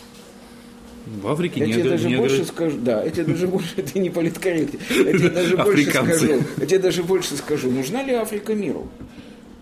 В 1.23 1.29
Африке 1.29 1.61
Я 1.61 1.67
не 1.67 1.73
тебе 1.75 1.85
даже 1.91 2.09
не 2.09 2.17
больше 2.17 2.43
огр- 2.43 2.47
скажу, 2.47 2.79
да, 2.83 3.05
я 3.05 3.11
тебе 3.11 3.25
даже 3.25 3.47
больше, 3.47 3.77
ты 3.77 4.01
не 4.01 4.11
политкорректен, 4.11 4.81
я 4.91 5.13
тебе 5.13 5.31
даже 5.31 5.57
больше 5.57 5.91
скажу, 5.91 6.43
я 6.57 6.67
тебе 6.67 6.79
даже 6.81 7.03
больше 7.05 7.37
скажу, 7.37 7.71
нужна 7.71 8.03
ли 8.03 8.13
Африка 8.13 8.55
миру? 8.55 8.89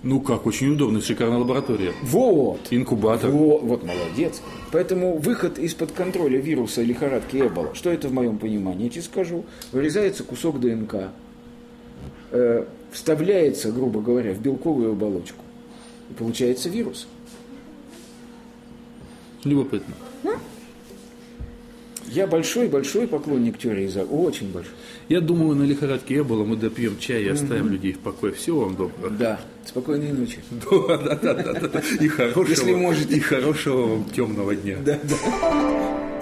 Ну 0.04 0.20
как, 0.20 0.44
очень 0.44 0.74
удобно, 0.74 1.00
шикарная 1.00 1.38
лаборатория. 1.38 1.94
Вот. 2.02 2.60
Инкубатор. 2.70 3.30
Во- 3.30 3.58
вот 3.58 3.84
молодец. 3.84 4.42
Поэтому 4.70 5.16
выход 5.16 5.58
из-под 5.58 5.92
контроля 5.92 6.38
вируса 6.38 6.82
лихорадки 6.82 7.38
Эбола, 7.38 7.74
что 7.74 7.88
это 7.90 8.08
в 8.08 8.12
моем 8.12 8.36
понимании, 8.38 8.84
я 8.84 8.90
тебе 8.90 9.02
скажу, 9.02 9.46
вырезается 9.72 10.22
кусок 10.22 10.60
ДНК, 10.60 11.08
э, 12.32 12.66
вставляется, 12.92 13.72
грубо 13.72 14.02
говоря, 14.02 14.34
в 14.34 14.40
белковую 14.40 14.92
оболочку, 14.92 15.42
и 16.10 16.12
получается 16.12 16.68
вирус. 16.68 17.06
Любопытно. 19.42 19.94
Я 22.08 22.26
большой-большой 22.26 23.06
поклонник 23.08 23.58
теории 23.58 23.86
за 23.86 24.04
очень 24.04 24.50
большой. 24.52 24.72
Я 25.08 25.20
думаю, 25.20 25.56
на 25.56 25.64
лихорадке 25.64 26.18
Эбола 26.18 26.44
мы 26.44 26.56
допьем 26.56 26.98
чай 26.98 27.22
и 27.24 27.28
оставим 27.28 27.68
людей 27.68 27.92
в 27.92 27.98
покое. 27.98 28.32
Всего 28.32 28.60
вам 28.64 28.76
доброго. 28.76 29.10
Да, 29.10 29.40
спокойной 29.66 30.12
ночи. 30.12 30.38
Да, 30.50 30.96
да, 30.98 31.14
да, 31.34 31.34
да, 31.34 31.68
да. 31.68 31.83
И 32.00 32.08
хорошего, 32.08 32.48
Если 32.50 32.74
можете. 32.74 33.16
и 33.16 33.20
хорошего 33.20 33.87
вам 33.87 34.04
темного 34.04 34.54
дня. 34.54 34.76
Да, 34.85 34.98
да. 35.02 36.13